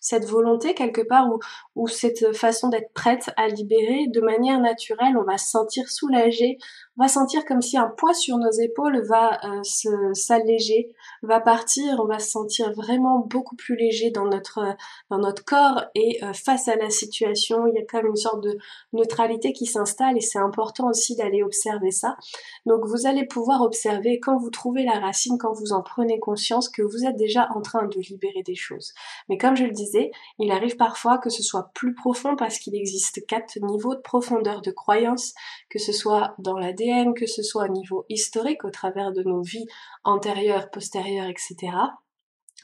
cette 0.00 0.24
volonté 0.24 0.74
quelque 0.74 1.02
part 1.02 1.28
ou, 1.28 1.38
ou 1.76 1.88
cette 1.88 2.34
façon 2.34 2.68
d'être 2.68 2.92
prête 2.94 3.30
à 3.36 3.48
libérer 3.48 4.06
de 4.08 4.20
manière 4.20 4.58
naturelle, 4.58 5.16
on 5.18 5.24
va 5.24 5.36
se 5.36 5.50
sentir 5.50 5.88
soulagé, 5.90 6.58
on 6.98 7.04
va 7.04 7.08
sentir 7.08 7.44
comme 7.44 7.60
si 7.60 7.76
un 7.76 7.88
poids 7.88 8.14
sur 8.14 8.38
nos 8.38 8.50
épaules 8.50 9.02
va 9.06 9.38
euh, 9.44 10.12
s'alléger, 10.14 10.90
va 11.22 11.40
partir, 11.40 12.00
on 12.00 12.06
va 12.06 12.18
se 12.18 12.30
sentir 12.30 12.72
vraiment 12.72 13.18
beaucoup 13.18 13.56
plus 13.56 13.76
léger 13.76 14.10
dans 14.10 14.24
notre 14.24 14.74
dans 15.10 15.18
notre 15.18 15.44
corps 15.44 15.84
et 15.94 16.24
euh, 16.24 16.32
face 16.32 16.66
à 16.68 16.76
la 16.76 16.88
situation, 16.88 17.66
il 17.66 17.74
y 17.74 17.78
a 17.78 17.84
quand 17.86 17.98
même 17.98 18.06
une 18.06 18.16
sorte 18.16 18.42
de 18.42 18.56
neutralité 18.94 19.52
qui 19.52 19.66
s'installe 19.66 20.16
et 20.16 20.22
c'est 20.22 20.38
important 20.38 20.88
aussi 20.88 21.14
d'aller 21.14 21.42
observer 21.42 21.90
ça. 21.90 22.16
Donc 22.64 22.86
vous 22.86 23.06
allez 23.06 23.26
pouvoir 23.26 23.60
observer 23.60 24.18
quand 24.18 24.38
vous 24.38 24.50
trouvez 24.50 24.84
la 24.84 24.98
racine, 24.98 25.36
quand 25.38 25.52
vous 25.52 25.72
en 25.72 25.82
prenez 25.82 26.18
conscience 26.18 26.70
que 26.70 26.80
vous 26.80 27.04
êtes 27.04 27.16
déjà 27.16 27.48
en 27.54 27.60
train 27.60 27.86
de 27.86 28.00
libérer 28.00 28.42
des 28.42 28.54
choses. 28.54 28.94
Mais 29.28 29.36
comme 29.36 29.56
je 29.56 29.64
le 29.64 29.72
disais, 29.72 30.10
il 30.38 30.50
arrive 30.50 30.76
parfois 30.76 31.18
que 31.18 31.28
ce 31.28 31.42
soit 31.42 31.65
plus 31.74 31.94
profond 31.94 32.36
parce 32.36 32.58
qu'il 32.58 32.74
existe 32.74 33.26
quatre 33.26 33.58
niveaux 33.60 33.94
de 33.94 34.00
profondeur 34.00 34.62
de 34.62 34.70
croyance, 34.70 35.34
que 35.70 35.78
ce 35.78 35.92
soit 35.92 36.34
dans 36.38 36.58
la 36.58 36.72
que 36.72 37.26
ce 37.26 37.42
soit 37.42 37.64
au 37.64 37.72
niveau 37.72 38.04
historique, 38.08 38.64
au 38.64 38.70
travers 38.70 39.12
de 39.12 39.22
nos 39.22 39.42
vies 39.42 39.66
antérieures, 40.04 40.70
postérieures, 40.70 41.28
etc., 41.28 41.72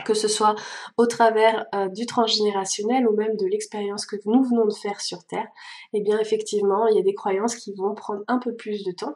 que 0.05 0.15
ce 0.15 0.29
soit 0.29 0.55
au 0.97 1.07
travers 1.07 1.67
euh, 1.75 1.89
du 1.89 2.07
transgénérationnel 2.07 3.07
ou 3.07 3.15
même 3.15 3.37
de 3.37 3.47
l'expérience 3.47 4.07
que 4.07 4.17
nous 4.25 4.43
venons 4.43 4.67
de 4.67 4.75
faire 4.75 5.01
sur 5.01 5.25
Terre, 5.25 5.49
eh 5.93 6.01
bien 6.01 6.19
effectivement, 6.19 6.87
il 6.89 6.97
y 6.97 6.99
a 6.99 7.03
des 7.03 7.15
croyances 7.15 7.57
qui 7.57 7.75
vont 7.75 7.95
prendre 7.95 8.23
un 8.29 8.39
peu 8.39 8.55
plus 8.55 8.85
de 8.85 8.93
temps. 8.93 9.15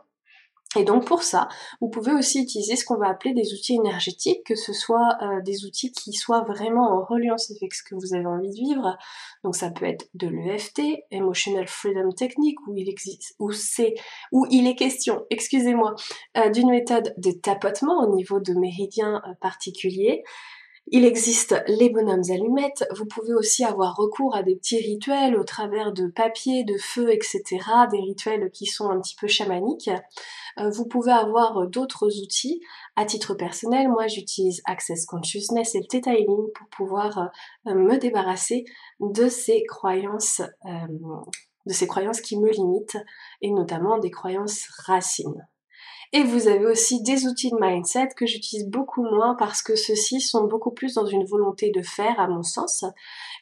Et 0.77 0.85
donc 0.85 1.07
pour 1.07 1.23
ça, 1.23 1.49
vous 1.81 1.89
pouvez 1.89 2.13
aussi 2.13 2.43
utiliser 2.43 2.77
ce 2.77 2.85
qu'on 2.85 2.97
va 2.97 3.09
appeler 3.09 3.33
des 3.33 3.55
outils 3.55 3.75
énergétiques, 3.75 4.45
que 4.45 4.55
ce 4.55 4.73
soit 4.73 5.17
euh, 5.23 5.41
des 5.43 5.65
outils 5.65 5.91
qui 5.91 6.13
soient 6.13 6.43
vraiment 6.43 6.91
en 6.91 7.05
reliance 7.05 7.51
avec 7.51 7.75
ce 7.75 7.83
que 7.83 7.95
vous 7.95 8.15
avez 8.15 8.27
envie 8.27 8.51
de 8.51 8.55
vivre. 8.55 8.99
Donc 9.43 9.57
ça 9.57 9.71
peut 9.71 9.87
être 9.87 10.09
de 10.15 10.29
l'EFT, 10.29 10.83
Emotional 11.11 11.67
Freedom 11.67 12.11
Technique, 12.13 12.59
où 12.67 12.75
il 12.77 12.89
existe, 12.89 13.35
où 13.39 13.53
c'est, 13.53 13.95
où 14.33 14.47
il 14.51 14.67
est 14.67 14.77
question, 14.77 15.25
excusez-moi, 15.31 15.95
euh, 16.37 16.51
d'une 16.51 16.71
méthode 16.71 17.15
de 17.17 17.31
tapotement 17.31 18.03
au 18.03 18.15
niveau 18.15 18.41
de 18.41 18.53
méridiens 18.53 19.23
euh, 19.27 19.33
particuliers. 19.41 20.23
Il 20.89 21.05
existe 21.05 21.65
les 21.67 21.91
bonhommes 21.91 22.23
allumettes, 22.31 22.87
vous 22.97 23.07
pouvez 23.07 23.35
aussi 23.35 23.65
avoir 23.65 23.97
recours 23.97 24.37
à 24.37 24.45
des 24.45 24.55
petits 24.55 24.79
rituels 24.79 25.37
au 25.37 25.43
travers 25.43 25.93
de 25.93 26.07
papier, 26.07 26.63
de 26.63 26.77
feu, 26.79 27.13
etc., 27.13 27.43
des 27.91 27.99
rituels 27.99 28.51
qui 28.53 28.67
sont 28.67 28.89
un 28.89 29.01
petit 29.01 29.17
peu 29.17 29.27
chamaniques. 29.27 29.91
Euh, 30.61 30.71
vous 30.71 30.87
pouvez 30.87 31.11
avoir 31.11 31.67
d'autres 31.67 32.23
outils. 32.23 32.61
À 32.95 33.05
titre 33.05 33.35
personnel, 33.35 33.89
moi 33.89 34.07
j'utilise 34.07 34.63
Access 34.65 35.07
Consciousness 35.07 35.75
et 35.75 35.81
le 35.81 35.87
Theta 35.87 36.13
pour 36.55 36.69
pouvoir 36.69 37.31
euh, 37.67 37.75
me 37.75 37.99
débarrasser 37.99 38.65
de 39.01 39.29
ces 39.29 39.65
croyances, 39.65 40.41
euh, 40.67 41.19
de 41.67 41.73
ces 41.73 41.89
croyances 41.89 42.21
qui 42.21 42.39
me 42.39 42.51
limitent 42.51 42.99
et 43.43 43.51
notamment 43.51 43.99
des 43.99 44.13
croyances 44.13 44.69
racines. 44.87 45.49
Et 46.17 46.23
vous 46.23 46.49
avez 46.49 46.65
aussi 46.65 47.03
des 47.03 47.27
outils 47.27 47.51
de 47.51 47.59
mindset 47.61 48.09
que 48.17 48.25
j'utilise 48.25 48.67
beaucoup 48.67 49.03
moins 49.03 49.35
parce 49.35 49.61
que 49.61 49.77
ceux-ci 49.77 50.23
sont 50.23 50.45
beaucoup 50.45 50.71
plus 50.71 50.95
dans 50.95 51.05
une 51.05 51.27
volonté 51.27 51.71
de 51.71 51.83
faire, 51.83 52.19
à 52.19 52.27
mon 52.27 52.43
sens, 52.43 52.87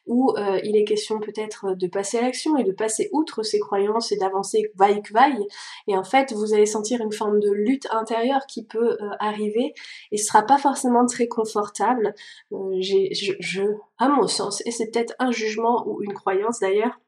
où 0.07 0.33
euh, 0.37 0.59
il 0.61 0.75
est 0.75 0.83
question 0.83 1.21
peut-être 1.21 1.73
de 1.73 1.87
passer 1.87 2.17
à 2.17 2.23
l'action 2.23 2.57
et 2.57 2.65
de 2.65 2.73
passer 2.73 3.07
outre 3.13 3.43
ces 3.43 3.59
croyances 3.59 4.11
et 4.11 4.17
d'avancer 4.17 4.73
vaille 4.75 5.01
que 5.01 5.13
vaille. 5.13 5.47
Et 5.87 5.95
en 5.95 6.03
fait, 6.03 6.33
vous 6.33 6.53
allez 6.53 6.65
sentir 6.65 6.99
une 6.99 7.13
forme 7.13 7.39
de 7.39 7.49
lutte 7.49 7.87
intérieure 7.91 8.45
qui 8.45 8.65
peut 8.65 8.97
euh, 8.99 9.09
arriver 9.19 9.73
et 10.11 10.17
ce 10.17 10.25
sera 10.25 10.41
pas 10.41 10.57
forcément 10.57 11.05
très 11.05 11.29
confortable. 11.29 12.13
Euh, 12.51 12.81
je, 12.81 13.35
je, 13.39 13.63
à 13.99 14.09
mon 14.09 14.27
sens, 14.27 14.61
et 14.65 14.71
c'est 14.71 14.91
peut-être 14.91 15.15
un 15.19 15.31
jugement 15.31 15.87
ou 15.87 16.03
une 16.03 16.13
croyance 16.13 16.59
d'ailleurs, 16.59 16.99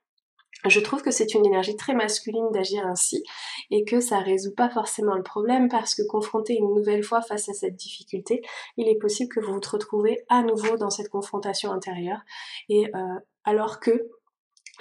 je 0.66 0.80
trouve 0.80 1.02
que 1.02 1.12
c'est 1.12 1.34
une 1.34 1.46
énergie 1.46 1.76
très 1.76 1.94
masculine 1.94 2.50
d'agir 2.52 2.86
ainsi 2.86 3.24
et 3.70 3.86
que 3.86 4.00
ça 4.00 4.20
résout 4.20 4.54
pas 4.56 4.70
forcément 4.70 5.16
le 5.16 5.24
problème 5.24 5.70
parce 5.70 5.94
que 5.94 6.02
confronté 6.08 6.56
une 6.56 6.74
nouvelle 6.74 7.04
fois 7.04 7.22
face 7.22 7.48
à 7.50 7.54
cette 7.54 7.76
difficulté, 7.76 8.42
il 8.76 8.88
est 8.88 8.98
possible 8.98 9.34
que 9.34 9.40
vous 9.40 9.54
vous 9.54 9.62
retrouvez 9.72 10.26
à 10.30 10.42
nouveau 10.42 10.78
dans 10.78 10.90
cette 10.90 11.10
confrontation 11.10 11.72
intérieure 11.72 12.22
et 12.70 12.88
euh, 12.96 13.20
alors 13.44 13.80
que 13.80 14.10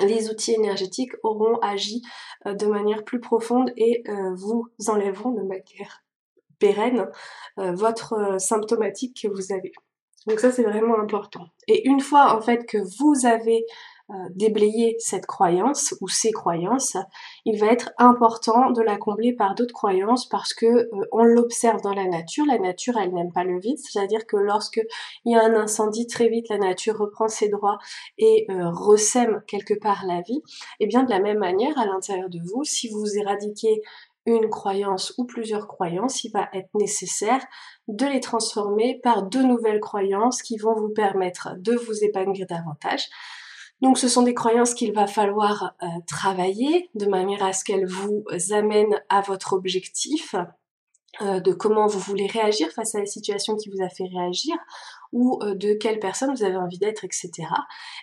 les 0.00 0.30
outils 0.30 0.52
énergétiques 0.52 1.12
auront 1.22 1.58
agi 1.58 2.02
euh, 2.46 2.54
de 2.54 2.66
manière 2.66 3.04
plus 3.04 3.20
profonde 3.20 3.72
et 3.76 4.02
euh, 4.08 4.34
vous 4.34 4.66
enlèveront 4.88 5.32
de 5.32 5.42
manière 5.42 6.02
pérenne 6.58 7.10
votre 7.58 8.40
symptomatique 8.40 9.20
que 9.22 9.28
vous 9.28 9.52
avez. 9.52 9.72
Donc 10.26 10.40
ça 10.40 10.50
c'est 10.50 10.62
vraiment 10.62 10.98
important. 10.98 11.48
Et 11.68 11.86
une 11.86 12.00
fois 12.00 12.34
en 12.34 12.40
fait 12.40 12.64
que 12.64 12.78
vous 12.78 13.26
avez 13.26 13.66
déblayer 14.30 14.96
cette 15.00 15.26
croyance 15.26 15.94
ou 16.00 16.08
ces 16.08 16.30
croyances, 16.30 16.96
il 17.44 17.58
va 17.58 17.66
être 17.66 17.90
important 17.98 18.70
de 18.70 18.82
la 18.82 18.96
combler 18.96 19.32
par 19.32 19.54
d'autres 19.54 19.74
croyances 19.74 20.28
parce 20.28 20.54
que 20.54 20.66
euh, 20.66 20.88
on 21.12 21.24
l'observe 21.24 21.80
dans 21.82 21.94
la 21.94 22.06
nature. 22.06 22.46
La 22.46 22.58
nature, 22.58 22.96
elle 22.98 23.12
n'aime 23.12 23.32
pas 23.32 23.44
le 23.44 23.58
vide, 23.58 23.78
c'est-à-dire 23.78 24.26
que 24.26 24.36
lorsque 24.36 24.80
il 25.24 25.32
y 25.32 25.36
a 25.36 25.44
un 25.44 25.54
incendie, 25.54 26.06
très 26.06 26.28
vite 26.28 26.48
la 26.48 26.58
nature 26.58 26.96
reprend 26.98 27.28
ses 27.28 27.48
droits 27.48 27.78
et 28.18 28.46
euh, 28.50 28.70
ressème 28.70 29.42
quelque 29.46 29.74
part 29.74 30.04
la 30.06 30.20
vie. 30.22 30.42
Et 30.80 30.86
bien 30.86 31.02
de 31.02 31.10
la 31.10 31.20
même 31.20 31.38
manière, 31.38 31.78
à 31.78 31.86
l'intérieur 31.86 32.28
de 32.28 32.38
vous, 32.44 32.64
si 32.64 32.88
vous 32.88 33.16
éradiquez 33.16 33.82
une 34.26 34.48
croyance 34.48 35.14
ou 35.18 35.24
plusieurs 35.24 35.68
croyances, 35.68 36.24
il 36.24 36.32
va 36.32 36.48
être 36.52 36.70
nécessaire 36.74 37.44
de 37.86 38.06
les 38.06 38.20
transformer 38.20 39.00
par 39.02 39.22
de 39.22 39.38
nouvelles 39.38 39.80
croyances 39.80 40.42
qui 40.42 40.58
vont 40.58 40.74
vous 40.74 40.88
permettre 40.88 41.50
de 41.58 41.74
vous 41.74 42.02
épanouir 42.02 42.46
davantage. 42.48 43.08
Donc 43.82 43.98
ce 43.98 44.08
sont 44.08 44.22
des 44.22 44.34
croyances 44.34 44.74
qu'il 44.74 44.92
va 44.92 45.06
falloir 45.06 45.74
euh, 45.82 45.86
travailler 46.06 46.90
de 46.94 47.06
manière 47.06 47.42
à 47.44 47.52
ce 47.52 47.64
qu'elles 47.64 47.86
vous 47.86 48.24
amènent 48.50 49.00
à 49.08 49.20
votre 49.20 49.52
objectif, 49.52 50.34
euh, 51.22 51.40
de 51.40 51.52
comment 51.52 51.86
vous 51.86 51.98
voulez 51.98 52.26
réagir 52.26 52.68
face 52.72 52.94
à 52.94 52.98
la 52.98 53.06
situation 53.06 53.56
qui 53.56 53.70
vous 53.70 53.82
a 53.82 53.88
fait 53.88 54.04
réagir, 54.04 54.54
ou 55.12 55.38
euh, 55.42 55.54
de 55.54 55.72
quelle 55.72 55.98
personne 55.98 56.34
vous 56.34 56.42
avez 56.42 56.56
envie 56.56 56.78
d'être, 56.78 57.04
etc. 57.04 57.30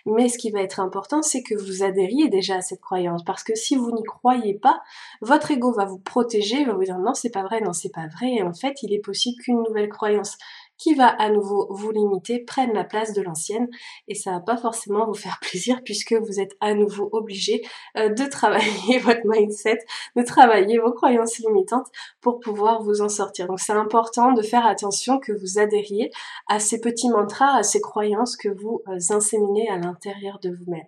Mais 0.04 0.28
ce 0.28 0.36
qui 0.36 0.50
va 0.50 0.60
être 0.60 0.80
important, 0.80 1.22
c'est 1.22 1.42
que 1.44 1.54
vous 1.54 1.84
adhériez 1.84 2.28
déjà 2.28 2.56
à 2.56 2.60
cette 2.60 2.80
croyance, 2.80 3.22
parce 3.24 3.44
que 3.44 3.54
si 3.54 3.76
vous 3.76 3.92
n'y 3.92 4.02
croyez 4.02 4.54
pas, 4.54 4.80
votre 5.20 5.52
ego 5.52 5.72
va 5.72 5.84
vous 5.84 5.98
protéger, 5.98 6.64
va 6.64 6.72
vous 6.72 6.82
dire 6.82 6.98
non 6.98 7.14
c'est 7.14 7.30
pas 7.30 7.44
vrai, 7.44 7.60
non 7.60 7.72
c'est 7.72 7.92
pas 7.92 8.08
vrai, 8.08 8.32
et 8.32 8.42
en 8.42 8.52
fait 8.52 8.82
il 8.82 8.92
est 8.92 8.98
possible 9.04 9.40
qu'une 9.42 9.62
nouvelle 9.62 9.90
croyance 9.90 10.36
qui 10.84 10.92
va 10.92 11.06
à 11.06 11.30
nouveau 11.30 11.66
vous 11.70 11.90
limiter 11.92 12.40
prenne 12.40 12.74
la 12.74 12.84
place 12.84 13.14
de 13.14 13.22
l'ancienne 13.22 13.70
et 14.06 14.14
ça 14.14 14.32
va 14.32 14.40
pas 14.40 14.58
forcément 14.58 15.06
vous 15.06 15.14
faire 15.14 15.38
plaisir 15.42 15.80
puisque 15.82 16.12
vous 16.12 16.40
êtes 16.40 16.54
à 16.60 16.74
nouveau 16.74 17.08
obligé 17.12 17.62
euh, 17.96 18.10
de 18.10 18.26
travailler 18.26 18.98
votre 19.02 19.22
mindset, 19.24 19.78
de 20.14 20.22
travailler 20.22 20.76
vos 20.76 20.92
croyances 20.92 21.38
limitantes 21.38 21.86
pour 22.20 22.38
pouvoir 22.38 22.82
vous 22.82 23.00
en 23.00 23.08
sortir. 23.08 23.46
Donc 23.46 23.60
c'est 23.60 23.72
important 23.72 24.32
de 24.32 24.42
faire 24.42 24.66
attention 24.66 25.18
que 25.18 25.32
vous 25.32 25.58
adhériez 25.58 26.10
à 26.48 26.60
ces 26.60 26.82
petits 26.82 27.08
mantras, 27.08 27.56
à 27.56 27.62
ces 27.62 27.80
croyances 27.80 28.36
que 28.36 28.50
vous 28.50 28.82
euh, 28.88 28.98
inséminez 29.08 29.70
à 29.70 29.78
l'intérieur 29.78 30.38
de 30.40 30.50
vous-même. 30.50 30.86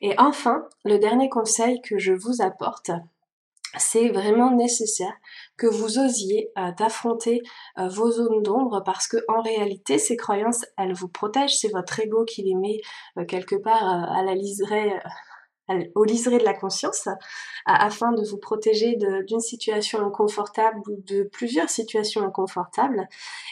Et 0.00 0.14
enfin, 0.18 0.64
le 0.86 0.98
dernier 0.98 1.28
conseil 1.28 1.82
que 1.82 1.98
je 1.98 2.14
vous 2.14 2.40
apporte, 2.40 2.90
c'est 3.76 4.08
vraiment 4.08 4.50
nécessaire 4.50 5.12
que 5.60 5.66
vous 5.66 5.98
osiez 5.98 6.50
euh, 6.58 6.72
d'affronter 6.78 7.42
euh, 7.78 7.88
vos 7.88 8.10
zones 8.10 8.42
d'ombre 8.42 8.82
parce 8.82 9.06
que 9.06 9.18
en 9.28 9.42
réalité 9.42 9.98
ces 9.98 10.16
croyances 10.16 10.64
elles 10.78 10.94
vous 10.94 11.08
protègent. 11.08 11.58
C'est 11.58 11.70
votre 11.70 12.00
ego 12.00 12.24
qui 12.24 12.42
les 12.42 12.54
met 12.54 12.80
euh, 13.18 13.26
quelque 13.26 13.56
part 13.56 13.84
à 13.84 14.22
la 14.24 14.34
liserée 14.34 14.92
au 15.94 16.02
liseré 16.02 16.38
de 16.38 16.44
la 16.44 16.54
conscience 16.54 17.06
afin 17.64 18.10
de 18.10 18.24
vous 18.24 18.38
protéger 18.38 18.98
d'une 19.28 19.38
situation 19.38 20.04
inconfortable 20.04 20.80
ou 20.88 20.96
de 21.06 21.22
plusieurs 21.22 21.70
situations 21.70 22.22
inconfortables. 22.22 23.06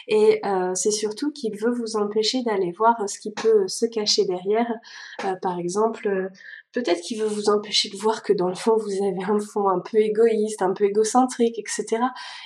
Et 0.09 0.41
c'est 0.73 0.91
surtout 0.91 1.31
qu'il 1.31 1.57
veut 1.57 1.71
vous 1.71 1.95
empêcher 1.95 2.43
d'aller 2.43 2.73
voir 2.77 2.97
ce 3.07 3.19
qui 3.19 3.31
peut 3.31 3.69
se 3.69 3.85
cacher 3.85 4.25
derrière. 4.25 4.69
Par 5.41 5.59
exemple 5.59 6.29
peut-être 6.73 7.01
qu'il 7.01 7.21
veut 7.21 7.27
vous 7.27 7.49
empêcher 7.49 7.89
de 7.89 7.97
voir 7.97 8.23
que 8.23 8.33
dans 8.33 8.47
le 8.47 8.55
fond 8.55 8.75
vous 8.77 9.03
avez 9.03 9.23
un 9.23 9.39
fond 9.39 9.69
un 9.69 9.79
peu 9.79 9.97
égoïste, 9.97 10.61
un 10.61 10.73
peu 10.73 10.85
égocentrique, 10.85 11.57
etc. 11.57 12.03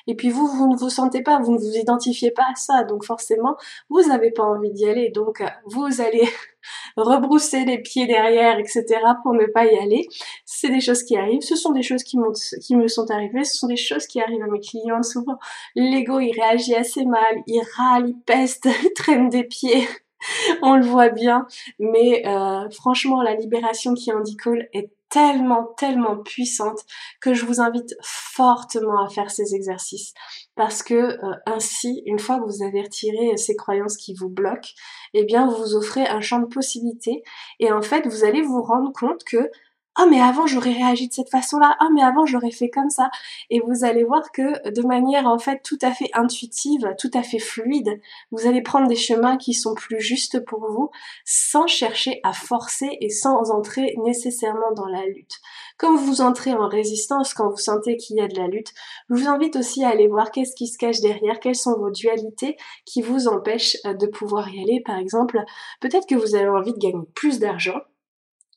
Et 0.08 0.16
puis 0.16 0.30
vous, 0.30 0.48
vous 0.48 0.68
ne 0.70 0.78
vous 0.78 0.90
sentez 0.90 1.22
pas, 1.22 1.40
vous 1.40 1.54
ne 1.54 1.58
vous 1.58 1.76
identifiez 1.76 2.32
pas 2.32 2.44
à 2.52 2.56
ça, 2.56 2.84
donc 2.84 3.06
forcément 3.06 3.56
vous 3.90 4.02
n'avez 4.08 4.32
pas 4.32 4.44
envie 4.44 4.72
d'y 4.72 4.86
aller, 4.86 5.10
donc 5.10 5.44
vous 5.66 6.02
allez 6.02 6.28
rebrousser 6.98 7.66
les 7.66 7.82
pieds 7.82 8.08
derrière, 8.08 8.58
etc. 8.60 8.84
pour 9.24 9.34
ne 9.34 9.46
pas 9.46 9.66
y 9.66 9.78
aller. 9.78 10.08
C'est 10.46 10.70
des 10.70 10.82
choses 10.82 11.04
qui 11.04 11.18
arrivent, 11.18 11.42
ce 11.42 11.56
sont 11.56 11.72
des 11.72 11.84
choses 11.84 12.04
qui, 12.04 12.18
qui 12.62 12.76
me 12.76 12.88
sont 12.88 13.10
arrivées, 13.12 13.44
ce 13.44 13.58
sont 13.58 13.68
des 13.68 13.76
choses 13.76 14.08
qui 14.08 14.22
arrivent 14.22 14.44
à 14.44 14.48
mes 14.48 14.60
clients 14.60 15.04
souvent. 15.04 15.38
L'ego 15.76 16.20
il 16.20 16.32
réagit 16.32 16.76
assez 16.76 17.06
mal, 17.06 17.44
il 17.48 17.62
râle, 17.78 18.10
il 18.10 18.20
peste, 18.26 18.68
il 18.84 18.94
traîne 18.94 19.30
des 19.30 19.44
pieds. 19.44 19.88
on 20.62 20.76
le 20.76 20.86
voit 20.86 21.10
bien, 21.10 21.48
mais 21.80 22.26
euh, 22.28 22.70
franchement, 22.70 23.22
la 23.22 23.36
libération 23.36 23.94
qui 23.94 24.12
en 24.12 24.22
découle 24.22 24.68
est 24.74 24.90
tellement, 25.10 25.66
tellement 25.78 26.18
puissante 26.18 26.80
que 27.22 27.36
je 27.36 27.46
vous 27.46 27.62
invite 27.62 27.96
fortement 28.02 29.06
à 29.06 29.10
faire 29.10 29.30
ces 29.30 29.54
exercices. 29.54 30.16
Parce 30.56 30.82
que 30.82 30.96
euh, 30.96 31.36
ainsi, 31.46 32.02
une 32.08 32.18
fois 32.18 32.40
que 32.40 32.46
vous 32.46 32.64
avez 32.64 32.82
retiré 32.82 33.38
ces 33.38 33.56
croyances 33.56 33.96
qui 33.96 34.16
vous 34.16 34.30
bloquent, 34.30 34.70
eh 35.14 35.24
bien, 35.24 35.46
vous 35.46 35.56
vous 35.56 35.76
offrez 35.76 36.08
un 36.08 36.22
champ 36.22 36.40
de 36.40 36.48
possibilités. 36.48 37.24
Et 37.60 37.72
en 37.72 37.84
fait, 37.84 38.08
vous 38.08 38.24
allez 38.24 38.42
vous 38.42 38.64
rendre 38.64 38.92
compte 38.92 39.24
que 39.24 39.52
ah 39.96 40.08
mais 40.10 40.20
avant 40.20 40.48
j'aurais 40.48 40.72
réagi 40.72 41.08
de 41.08 41.14
cette 41.14 41.30
façon-là, 41.30 41.76
ah 41.80 41.90
mais 41.94 42.02
avant 42.02 42.26
j'aurais 42.26 42.52
fait 42.52 42.70
comme 42.70 42.90
ça. 42.90 43.12
Et 43.50 43.60
vous 43.60 43.84
allez 43.84 44.04
voir 44.04 44.32
que 44.32 44.70
de 44.70 44.82
manière 44.82 45.28
en 45.28 45.38
fait 45.38 45.62
tout 45.64 45.78
à 45.82 45.92
fait 45.92 46.10
intuitive, 46.14 46.96
tout 46.98 47.12
à 47.14 47.22
fait 47.22 47.40
fluide, 47.40 48.00
vous 48.32 48.48
allez 48.48 48.62
prendre 48.62 48.88
des 48.88 48.96
chemins 48.96 49.38
qui 49.38 49.54
sont 49.54 49.76
plus 49.76 50.02
justes 50.02 50.44
pour 50.44 50.66
vous 50.72 50.90
sans 51.26 51.68
chercher 51.68 52.20
à 52.24 52.34
forcer 52.34 52.98
et 53.02 53.10
sans 53.10 53.52
entrer 53.52 53.96
nécessairement 54.04 54.72
dans 54.76 54.88
la 54.88 55.06
lutte. 55.06 55.40
Quand 55.78 55.96
vous 55.96 56.22
entrez 56.22 56.54
en 56.54 56.68
résistance, 56.68 57.34
quand 57.34 57.50
vous 57.50 57.58
sentez 57.58 57.98
qu'il 57.98 58.18
y 58.18 58.22
a 58.22 58.28
de 58.28 58.38
la 58.38 58.48
lutte, 58.48 58.74
je 59.10 59.16
vous 59.16 59.28
invite 59.28 59.56
aussi 59.56 59.84
à 59.84 59.90
aller 59.90 60.08
voir 60.08 60.32
qu'est-ce 60.32 60.56
qui 60.56 60.68
se 60.68 60.78
cache 60.78 61.02
derrière, 61.02 61.40
quelles 61.40 61.56
sont 61.56 61.78
vos 61.78 61.92
dualités 61.92 62.58
qui 62.86 63.02
vous 63.02 63.28
empêchent 63.28 63.78
euh, 63.86 63.94
de 63.94 64.08
pouvoir 64.08 64.50
y 64.50 64.62
aller. 64.62 64.82
Par 64.86 64.98
exemple, 64.98 65.40
peut-être 65.82 66.08
que 66.08 66.16
vous 66.16 66.36
avez 66.36 66.50
envie 66.50 66.74
de 66.74 66.80
gagner 66.80 67.06
plus 67.16 67.40
d'argent 67.40 67.80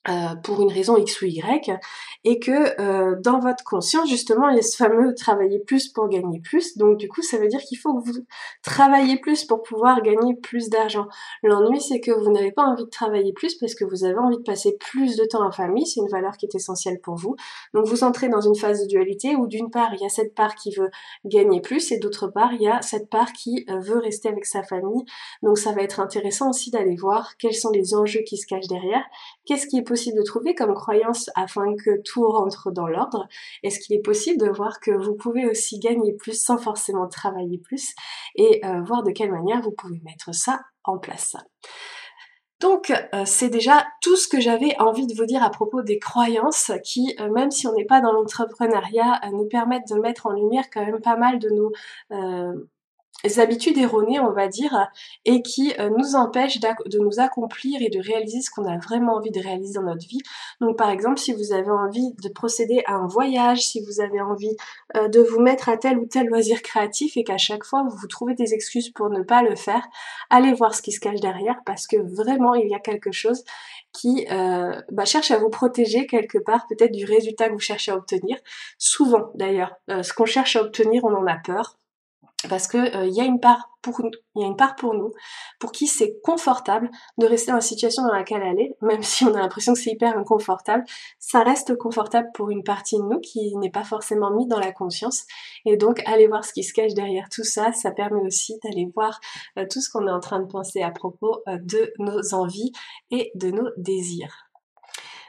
euh, 0.09 0.37
pour 0.37 0.63
une 0.63 0.71
raison 0.73 0.97
X 0.97 1.21
ou 1.23 1.25
Y, 1.27 1.73
et 2.23 2.39
que 2.39 2.81
euh, 2.81 3.17
dans 3.21 3.41
votre 3.41 3.65
conscience, 3.65 4.09
justement, 4.09 4.49
il 4.51 4.57
y 4.57 4.59
a 4.61 4.63
ce 4.63 4.77
fameux 4.77 5.15
travailler 5.17 5.59
plus 5.59 5.89
pour 5.89 6.09
gagner 6.09 6.41
plus. 6.41 6.77
Donc 6.77 6.97
du 6.97 7.09
coup, 7.09 7.23
ça 7.23 7.39
veut 7.39 7.49
dire 7.49 7.61
qu'il 7.61 7.77
faut 7.77 7.93
que 7.99 8.07
vous 8.07 8.19
travaillez 8.63 9.19
plus 9.19 9.45
pour 9.45 9.63
pouvoir 9.63 10.03
gagner 10.03 10.37
plus 10.37 10.69
d'argent. 10.69 11.09
L'ennui, 11.43 11.81
c'est 11.81 11.99
que 11.99 12.13
vous 12.13 12.31
n'avez 12.31 12.53
pas 12.53 12.63
envie 12.63 12.85
de 12.85 12.91
travailler 12.91 13.33
plus 13.33 13.57
parce 13.57 13.75
que 13.75 13.85
vous 13.85 14.05
avez 14.05 14.19
envie 14.19 14.37
de 14.37 14.43
passer 14.43 14.77
plus 14.79 15.17
de 15.17 15.25
temps 15.25 15.45
en 15.45 15.51
famille. 15.51 15.87
C'est 15.87 16.01
une 16.01 16.09
valeur 16.09 16.37
qui 16.37 16.47
est 16.47 16.55
essentielle 16.55 17.01
pour 17.01 17.17
vous. 17.17 17.35
Donc 17.75 17.87
vous 17.87 18.05
entrez 18.05 18.29
dans 18.29 18.41
une 18.41 18.55
phase 18.55 18.83
de 18.83 18.87
dualité 18.87 19.35
où 19.35 19.49
d'une 19.49 19.71
part, 19.71 19.93
il 19.95 20.01
y 20.03 20.07
a 20.07 20.09
cette 20.09 20.37
part 20.37 20.55
qui 20.55 20.73
veut 20.73 20.91
gagner 21.25 21.61
plus 21.61 21.91
et 21.91 21.99
d'autre 21.99 22.29
part, 22.29 22.53
il 22.53 22.63
y 22.63 22.69
a 22.69 22.81
cette 22.81 23.11
part 23.11 23.33
qui 23.33 23.65
euh, 23.69 23.81
veut 23.81 23.99
rester 23.99 24.29
avec 24.29 24.47
sa 24.47 24.63
famille. 24.63 25.05
Donc 25.43 25.59
ça 25.59 25.73
va 25.73 25.83
être 25.83 25.99
intéressant 25.99 26.51
aussi 26.51 26.71
d'aller 26.71 26.95
voir 26.95 27.37
quels 27.39 27.55
sont 27.55 27.71
les 27.71 27.95
enjeux 27.95 28.23
qui 28.25 28.37
se 28.37 28.47
cachent 28.47 28.69
derrière. 28.69 29.05
Qu'est-ce 29.47 29.67
qui 29.67 29.79
est 29.79 29.83
possible 29.83 29.96
de 29.97 30.23
trouver 30.23 30.55
comme 30.55 30.75
croyance 30.75 31.31
afin 31.35 31.75
que 31.77 32.03
tout 32.03 32.27
rentre 32.29 32.71
dans 32.71 32.87
l'ordre? 32.87 33.27
Est-ce 33.63 33.81
qu'il 33.81 33.97
est 33.97 34.03
possible 34.03 34.39
de 34.39 34.51
voir 34.51 34.81
que 34.81 34.91
vous 34.91 35.15
pouvez 35.15 35.47
aussi 35.47 35.79
gagner 35.79 36.13
plus 36.13 36.41
sans 36.41 36.59
forcément 36.59 37.09
travailler 37.09 37.59
plus? 37.59 37.95
Et 38.37 38.65
euh, 38.65 38.83
voir 38.83 39.03
de 39.03 39.11
quelle 39.11 39.33
manière 39.33 39.63
vous 39.63 39.73
pouvez 39.73 40.01
mettre 40.05 40.35
ça 40.35 40.61
en 40.85 40.99
place? 40.99 41.37
Donc 42.61 42.91
euh, 42.91 43.23
c'est 43.27 43.51
déjà 43.51 43.87
tout 44.01 44.17
ce 44.17 44.29
que 44.29 44.41
j'avais 44.41 44.75
envie 44.79 45.07
de 45.07 45.15
vous 45.15 45.27
dire 45.27 45.43
à 45.43 45.51
propos 45.51 45.83
des 45.83 45.99
croyances 45.99 46.73
qui, 46.85 47.15
euh, 47.21 47.31
même 47.31 47.51
si 47.51 47.67
on 47.67 47.75
n'est 47.75 47.85
pas 47.85 48.01
dans 48.01 48.13
l'entrepreneuriat, 48.13 49.21
nous 49.33 49.47
permettent 49.47 49.89
de 49.91 50.01
mettre 50.01 50.27
en 50.27 50.33
lumière 50.33 50.65
quand 50.73 50.85
même 50.85 51.01
pas 51.01 51.17
mal 51.17 51.39
de 51.39 51.51
nos 51.51 51.73
habitudes 53.39 53.79
erronées, 53.79 54.21
on 54.21 54.33
va 54.33 54.49
dire, 54.49 54.89
et 55.25 55.43
qui 55.43 55.73
euh, 55.79 55.91
nous 55.97 56.15
empêchent 56.15 56.61
de 56.61 56.99
nous 56.99 57.19
accomplir 57.19 57.81
et 57.83 57.89
de 57.89 58.01
réaliser 58.01 58.41
ce 58.41 58.51
qu'on 58.51 58.65
a 58.65 58.79
vraiment 58.79 59.15
envie 59.15 59.31
de 59.31 59.41
réaliser 59.41 59.75
dans 59.75 59.83
notre 59.83 60.07
vie. 60.07 60.21
Donc 60.61 60.77
par 60.77 60.91
exemple, 60.91 61.19
si 61.19 61.33
vous 61.33 61.53
avez 61.53 61.71
envie 61.71 62.13
de 62.23 62.29
procéder 62.29 62.83
à 62.87 62.95
un 62.95 63.07
voyage, 63.07 63.61
si 63.61 63.83
vous 63.85 64.01
avez 64.01 64.21
envie 64.21 64.57
euh, 64.97 65.09
de 65.09 65.21
vous 65.21 65.41
mettre 65.41 65.69
à 65.69 65.77
tel 65.77 65.99
ou 65.99 66.07
tel 66.07 66.27
loisir 66.27 66.63
créatif 66.63 67.17
et 67.17 67.25
qu'à 67.25 67.39
chaque 67.39 67.65
fois 67.65 67.83
vous 67.89 67.97
vous 67.97 68.07
trouvez 68.07 68.35
des 68.35 68.55
excuses 68.55 68.91
pour 68.91 69.11
ne 69.11 69.23
pas 69.23 69.43
le 69.43 69.57
faire, 69.57 69.87
allez 70.31 70.53
voir 70.53 70.75
ce 70.75 70.83
qui 70.83 70.93
se 70.93 71.01
cache 71.01 71.21
derrière 71.21 71.61
parce 71.65 71.87
que 71.87 71.97
vraiment 71.97 72.55
il 72.55 72.69
y 72.69 72.75
a 72.75 72.81
quelque 72.81 73.13
chose 73.13 73.45
qui 73.93 74.27
euh, 74.31 74.81
bah, 74.93 75.05
cherche 75.05 75.31
à 75.31 75.39
vous 75.39 75.51
protéger 75.51 76.07
quelque 76.07 76.39
part 76.39 76.67
peut-être 76.69 76.93
du 76.93 77.05
résultat 77.05 77.49
que 77.49 77.55
vous 77.55 77.59
cherchez 77.59 77.91
à 77.93 77.97
obtenir. 77.97 78.37
Souvent 78.79 79.31
d'ailleurs, 79.35 79.75
ce 79.89 80.13
qu'on 80.13 80.27
cherche 80.27 80.57
à 80.57 80.63
obtenir, 80.63 81.05
on 81.05 81.15
en 81.15 81.27
a 81.27 81.37
peur 81.37 81.77
parce 82.49 82.67
que 82.67 82.77
il 82.77 82.97
euh, 82.97 83.07
y 83.07 83.21
a 83.21 83.25
une 83.25 83.41
part 83.41 83.71
pour 83.83 84.01
il 84.35 84.43
y 84.43 84.45
a 84.45 84.47
une 84.47 84.57
part 84.57 84.77
pour 84.77 84.95
nous 84.95 85.13
pour 85.59 85.73
qui 85.73 85.87
c'est 85.87 86.21
confortable 86.23 86.91
de 87.19 87.27
rester 87.27 87.51
dans 87.51 87.57
la 87.57 87.63
situation 87.63 88.03
dans 88.03 88.13
laquelle 88.13 88.43
elle 88.43 88.61
est 88.61 88.77
même 88.83 89.03
si 89.03 89.25
on 89.25 89.35
a 89.35 89.39
l'impression 89.39 89.73
que 89.73 89.79
c'est 89.79 89.93
hyper 89.93 90.17
inconfortable. 90.17 90.85
Ça 91.19 91.43
reste 91.43 91.77
confortable 91.77 92.29
pour 92.35 92.51
une 92.51 92.63
partie 92.63 92.99
de 92.99 93.03
nous 93.03 93.21
qui 93.21 93.57
n'est 93.57 93.71
pas 93.71 93.85
forcément 93.85 94.31
mise 94.31 94.49
dans 94.49 94.61
la 94.61 94.73
conscience. 94.73 95.25
Et 95.65 95.77
donc 95.77 96.03
aller 96.07 96.27
voir 96.27 96.45
ce 96.45 96.53
qui 96.53 96.63
se 96.63 96.73
cache 96.73 96.95
derrière 96.95 97.29
tout 97.31 97.45
ça 97.45 97.73
ça 97.73 97.91
permet 97.91 98.21
aussi 98.21 98.59
d'aller 98.63 98.91
voir 98.95 99.21
euh, 99.59 99.67
tout 99.71 99.81
ce 99.81 99.91
qu'on 99.91 100.07
est 100.07 100.13
en 100.13 100.21
train 100.21 100.41
de 100.41 100.47
penser 100.47 100.83
à 100.83 100.91
propos 100.91 101.43
euh, 101.49 101.59
de 101.63 101.93
nos 101.99 102.35
envies 102.35 102.73
et 103.11 103.31
de 103.35 103.51
nos 103.51 103.69
désirs 103.77 104.46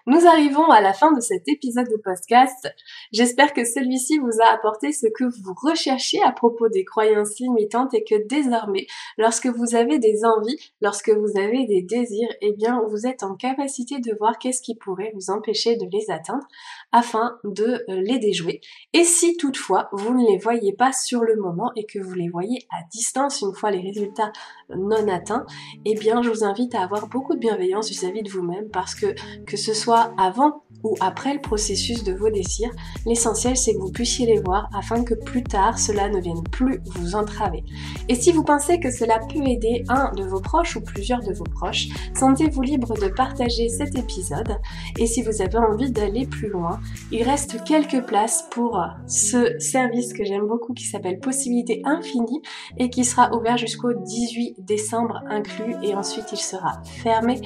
nous 0.07 0.25
arrivons 0.25 0.71
à 0.71 0.79
la 0.79 0.93
fin 0.93 1.11
de 1.11 1.19
cet 1.19 1.49
épisode 1.49 1.89
de 1.89 1.97
podcast. 1.97 2.73
J'espère 3.11 3.51
que 3.51 3.65
celui-ci 3.65 4.19
vous 4.19 4.41
a 4.41 4.53
apporté 4.53 4.93
ce 4.93 5.05
que 5.07 5.25
vous 5.25 5.53
recherchez 5.53 6.21
à 6.23 6.31
propos 6.31 6.69
des 6.69 6.85
croyances 6.85 7.37
limitantes 7.39 7.93
et 7.93 8.05
que 8.05 8.25
désormais, 8.25 8.87
lorsque 9.17 9.47
vous 9.47 9.75
avez 9.75 9.99
des 9.99 10.23
envies, 10.23 10.57
lorsque 10.79 11.09
vous 11.09 11.37
avez 11.37 11.65
des 11.65 11.81
désirs, 11.81 12.29
eh 12.39 12.53
bien, 12.53 12.81
vous 12.87 13.05
êtes 13.05 13.21
en 13.21 13.35
capacité 13.35 13.99
de 13.99 14.15
voir 14.17 14.39
qu'est-ce 14.39 14.61
qui 14.61 14.75
pourrait 14.75 15.11
vous 15.13 15.29
empêcher 15.29 15.75
de 15.75 15.85
les 15.91 16.09
atteindre 16.09 16.47
afin 16.93 17.37
de 17.43 17.83
euh, 17.89 18.01
les 18.01 18.17
déjouer. 18.17 18.61
Et 18.93 19.03
si 19.03 19.35
toutefois, 19.35 19.89
vous 19.91 20.13
ne 20.13 20.25
les 20.25 20.37
voyez 20.37 20.71
pas 20.71 20.93
sur 20.93 21.23
le 21.25 21.35
moment 21.35 21.73
et 21.75 21.85
que 21.85 21.99
vous 21.99 22.13
les 22.13 22.29
voyez 22.29 22.65
à 22.71 22.81
distance 22.93 23.41
une 23.41 23.53
fois 23.53 23.71
les 23.71 23.81
résultats 23.81 24.31
non 24.69 25.05
atteints, 25.09 25.45
eh 25.83 25.95
bien, 25.95 26.21
je 26.21 26.29
vous 26.29 26.45
invite 26.45 26.75
à 26.75 26.83
avoir 26.83 27.07
beaucoup 27.07 27.33
de 27.33 27.39
bienveillance 27.39 27.89
vis-à-vis 27.89 28.21
-vis 28.21 28.25
de 28.25 28.31
vous-même 28.31 28.69
parce 28.69 28.95
que 28.95 29.07
que 29.45 29.57
ce 29.57 29.73
avant 30.17 30.63
ou 30.83 30.95
après 30.99 31.33
le 31.33 31.41
processus 31.41 32.03
de 32.03 32.13
vos 32.13 32.29
désirs, 32.29 32.71
l'essentiel 33.05 33.57
c'est 33.57 33.73
que 33.73 33.79
vous 33.79 33.91
puissiez 33.91 34.25
les 34.25 34.39
voir 34.39 34.69
afin 34.73 35.03
que 35.03 35.13
plus 35.13 35.43
tard 35.43 35.79
cela 35.79 36.09
ne 36.09 36.19
vienne 36.19 36.43
plus 36.51 36.81
vous 36.85 37.15
entraver. 37.15 37.63
Et 38.09 38.15
si 38.15 38.31
vous 38.31 38.43
pensez 38.43 38.79
que 38.79 38.91
cela 38.91 39.19
peut 39.19 39.45
aider 39.45 39.83
un 39.89 40.11
de 40.13 40.23
vos 40.23 40.39
proches 40.39 40.75
ou 40.75 40.81
plusieurs 40.81 41.21
de 41.21 41.33
vos 41.33 41.45
proches, 41.45 41.87
sentez-vous 42.15 42.61
libre 42.61 42.93
de 42.95 43.07
partager 43.07 43.69
cet 43.69 43.97
épisode 43.97 44.57
et 44.97 45.07
si 45.07 45.21
vous 45.23 45.41
avez 45.41 45.57
envie 45.57 45.91
d'aller 45.91 46.25
plus 46.25 46.49
loin, 46.49 46.79
il 47.11 47.23
reste 47.23 47.63
quelques 47.63 48.05
places 48.05 48.45
pour 48.51 48.81
ce 49.07 49.57
service 49.59 50.13
que 50.13 50.23
j'aime 50.23 50.47
beaucoup 50.47 50.73
qui 50.73 50.85
s'appelle 50.85 51.19
Possibilité 51.19 51.81
Infinie 51.85 52.41
et 52.77 52.89
qui 52.89 53.03
sera 53.03 53.35
ouvert 53.35 53.57
jusqu'au 53.57 53.93
18 53.93 54.55
décembre 54.59 55.21
inclus 55.29 55.75
et 55.83 55.95
ensuite 55.95 56.25
il 56.31 56.37
sera 56.37 56.81
fermé 56.83 57.41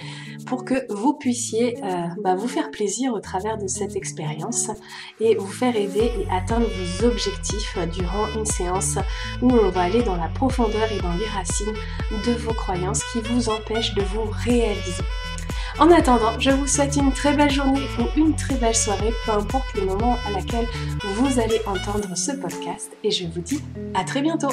pour 0.45 0.65
que 0.65 0.85
vous 0.89 1.13
puissiez 1.13 1.77
euh, 1.83 2.07
bah, 2.23 2.35
vous 2.41 2.47
faire 2.47 2.71
plaisir 2.71 3.13
au 3.13 3.19
travers 3.19 3.57
de 3.57 3.67
cette 3.67 3.95
expérience 3.95 4.71
et 5.19 5.35
vous 5.35 5.47
faire 5.47 5.75
aider 5.75 6.11
et 6.19 6.27
atteindre 6.31 6.65
vos 6.67 7.05
objectifs 7.05 7.77
durant 7.93 8.27
une 8.35 8.45
séance 8.45 8.97
où 9.41 9.51
on 9.51 9.69
va 9.69 9.81
aller 9.81 10.01
dans 10.01 10.15
la 10.15 10.27
profondeur 10.27 10.91
et 10.91 10.99
dans 10.99 11.13
les 11.13 11.27
racines 11.27 11.73
de 12.25 12.31
vos 12.33 12.53
croyances 12.53 13.03
qui 13.13 13.19
vous 13.21 13.49
empêchent 13.49 13.93
de 13.93 14.01
vous 14.01 14.25
réaliser. 14.43 15.03
En 15.79 15.89
attendant, 15.91 16.37
je 16.39 16.49
vous 16.49 16.67
souhaite 16.67 16.95
une 16.95 17.13
très 17.13 17.33
belle 17.33 17.51
journée 17.51 17.87
ou 17.99 18.19
une 18.19 18.35
très 18.35 18.55
belle 18.55 18.75
soirée, 18.75 19.13
peu 19.25 19.31
importe 19.31 19.73
le 19.75 19.85
moment 19.85 20.17
à 20.27 20.31
laquelle 20.31 20.67
vous 21.15 21.39
allez 21.39 21.61
entendre 21.65 22.15
ce 22.15 22.31
podcast 22.31 22.91
et 23.03 23.11
je 23.11 23.27
vous 23.27 23.41
dis 23.41 23.61
à 23.93 24.03
très 24.03 24.21
bientôt 24.21 24.51